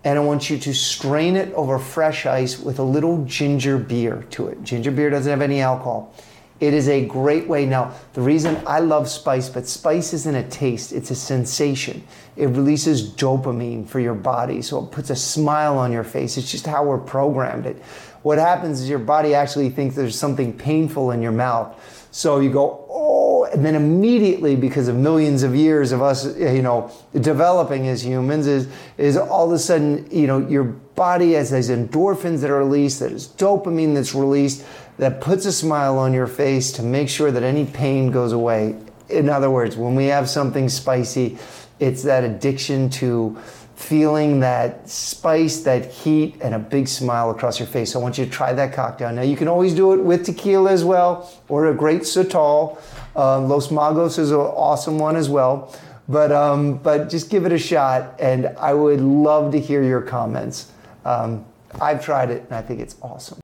and 0.04 0.18
I 0.18 0.22
want 0.22 0.48
you 0.48 0.58
to 0.58 0.74
strain 0.74 1.34
it 1.34 1.52
over 1.54 1.78
fresh 1.78 2.26
ice 2.26 2.58
with 2.58 2.78
a 2.78 2.82
little 2.82 3.24
ginger 3.24 3.78
beer 3.78 4.26
to 4.30 4.48
it. 4.48 4.62
Ginger 4.62 4.90
beer 4.90 5.10
doesn't 5.10 5.30
have 5.30 5.42
any 5.42 5.60
alcohol. 5.60 6.14
It 6.60 6.74
is 6.74 6.88
a 6.88 7.06
great 7.06 7.46
way. 7.46 7.66
Now, 7.66 7.94
the 8.14 8.20
reason 8.20 8.60
I 8.66 8.80
love 8.80 9.08
spice, 9.08 9.48
but 9.48 9.68
spice 9.68 10.12
isn't 10.12 10.34
a 10.34 10.48
taste, 10.48 10.92
it's 10.92 11.10
a 11.10 11.14
sensation. 11.14 12.02
It 12.36 12.46
releases 12.46 13.10
dopamine 13.12 13.86
for 13.88 14.00
your 14.00 14.14
body, 14.14 14.62
so 14.62 14.84
it 14.84 14.90
puts 14.90 15.10
a 15.10 15.16
smile 15.16 15.78
on 15.78 15.92
your 15.92 16.04
face. 16.04 16.36
It's 16.36 16.50
just 16.50 16.66
how 16.66 16.84
we're 16.84 16.98
programmed 16.98 17.66
it. 17.66 17.80
What 18.22 18.38
happens 18.38 18.80
is 18.80 18.88
your 18.88 18.98
body 18.98 19.34
actually 19.34 19.70
thinks 19.70 19.94
there's 19.94 20.18
something 20.18 20.52
painful 20.52 21.12
in 21.12 21.22
your 21.22 21.32
mouth. 21.32 22.08
So 22.10 22.40
you 22.40 22.50
go, 22.50 22.84
oh, 22.90 23.44
and 23.44 23.64
then 23.64 23.74
immediately, 23.74 24.56
because 24.56 24.88
of 24.88 24.96
millions 24.96 25.42
of 25.44 25.54
years 25.54 25.92
of 25.92 26.02
us, 26.02 26.36
you 26.36 26.62
know, 26.62 26.90
developing 27.20 27.86
as 27.86 28.04
humans, 28.04 28.46
is 28.46 28.68
is 28.96 29.16
all 29.16 29.46
of 29.46 29.52
a 29.52 29.58
sudden, 29.58 30.08
you 30.10 30.26
know, 30.26 30.38
your 30.48 30.64
body 30.64 31.34
has 31.34 31.50
these 31.50 31.70
endorphins 31.70 32.40
that 32.40 32.50
are 32.50 32.58
released, 32.58 33.00
there's 33.00 33.28
dopamine 33.28 33.94
that's 33.94 34.14
released, 34.14 34.64
that 34.98 35.20
puts 35.20 35.46
a 35.46 35.52
smile 35.52 35.96
on 35.96 36.12
your 36.12 36.26
face 36.26 36.72
to 36.72 36.82
make 36.82 37.08
sure 37.08 37.30
that 37.30 37.42
any 37.42 37.64
pain 37.64 38.10
goes 38.10 38.32
away. 38.32 38.76
In 39.08 39.28
other 39.28 39.50
words, 39.50 39.76
when 39.76 39.94
we 39.94 40.06
have 40.06 40.28
something 40.28 40.68
spicy, 40.68 41.38
it's 41.80 42.02
that 42.02 42.24
addiction 42.24 42.90
to 42.90 43.38
feeling 43.76 44.40
that 44.40 44.88
spice, 44.88 45.60
that 45.60 45.86
heat, 45.86 46.36
and 46.42 46.52
a 46.52 46.58
big 46.58 46.88
smile 46.88 47.30
across 47.30 47.60
your 47.60 47.68
face. 47.68 47.92
So 47.92 48.00
I 48.00 48.02
want 48.02 48.18
you 48.18 48.24
to 48.24 48.30
try 48.30 48.52
that 48.52 48.72
cocktail. 48.72 49.12
Now, 49.12 49.22
you 49.22 49.36
can 49.36 49.46
always 49.46 49.72
do 49.72 49.92
it 49.92 50.02
with 50.02 50.26
tequila 50.26 50.72
as 50.72 50.84
well, 50.84 51.32
or 51.48 51.68
a 51.68 51.74
great 51.74 52.02
Sotol. 52.02 52.76
Uh, 53.14 53.40
Los 53.40 53.68
Magos 53.68 54.18
is 54.18 54.32
an 54.32 54.38
awesome 54.38 54.98
one 54.98 55.14
as 55.14 55.28
well. 55.28 55.72
But, 56.08 56.32
um, 56.32 56.78
but 56.78 57.08
just 57.08 57.30
give 57.30 57.46
it 57.46 57.52
a 57.52 57.58
shot, 57.58 58.16
and 58.18 58.46
I 58.58 58.74
would 58.74 59.00
love 59.00 59.52
to 59.52 59.60
hear 59.60 59.84
your 59.84 60.02
comments. 60.02 60.72
Um, 61.04 61.44
I've 61.80 62.04
tried 62.04 62.30
it, 62.30 62.42
and 62.44 62.54
I 62.54 62.62
think 62.62 62.80
it's 62.80 62.96
awesome. 63.00 63.38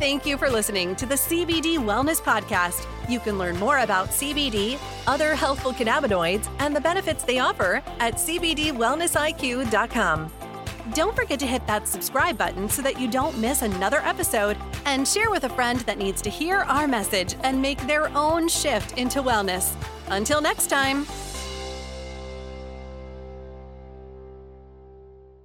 Thank 0.00 0.24
you 0.24 0.38
for 0.38 0.48
listening 0.48 0.96
to 0.96 1.04
the 1.04 1.16
CBD 1.16 1.76
Wellness 1.76 2.22
Podcast. 2.22 2.86
You 3.06 3.20
can 3.20 3.36
learn 3.36 3.58
more 3.58 3.80
about 3.80 4.08
CBD, 4.08 4.78
other 5.06 5.34
healthful 5.34 5.74
cannabinoids, 5.74 6.48
and 6.58 6.74
the 6.74 6.80
benefits 6.80 7.22
they 7.22 7.38
offer 7.38 7.82
at 7.98 8.14
CBDWellnessIQ.com. 8.14 10.32
Don't 10.94 11.14
forget 11.14 11.38
to 11.40 11.46
hit 11.46 11.66
that 11.66 11.86
subscribe 11.86 12.38
button 12.38 12.70
so 12.70 12.80
that 12.80 12.98
you 12.98 13.10
don't 13.10 13.36
miss 13.36 13.60
another 13.60 13.98
episode 13.98 14.56
and 14.86 15.06
share 15.06 15.30
with 15.30 15.44
a 15.44 15.50
friend 15.50 15.80
that 15.80 15.98
needs 15.98 16.22
to 16.22 16.30
hear 16.30 16.60
our 16.60 16.88
message 16.88 17.36
and 17.42 17.60
make 17.60 17.86
their 17.86 18.08
own 18.16 18.48
shift 18.48 18.96
into 18.96 19.22
wellness. 19.22 19.74
Until 20.08 20.40
next 20.40 20.68
time. 20.68 21.04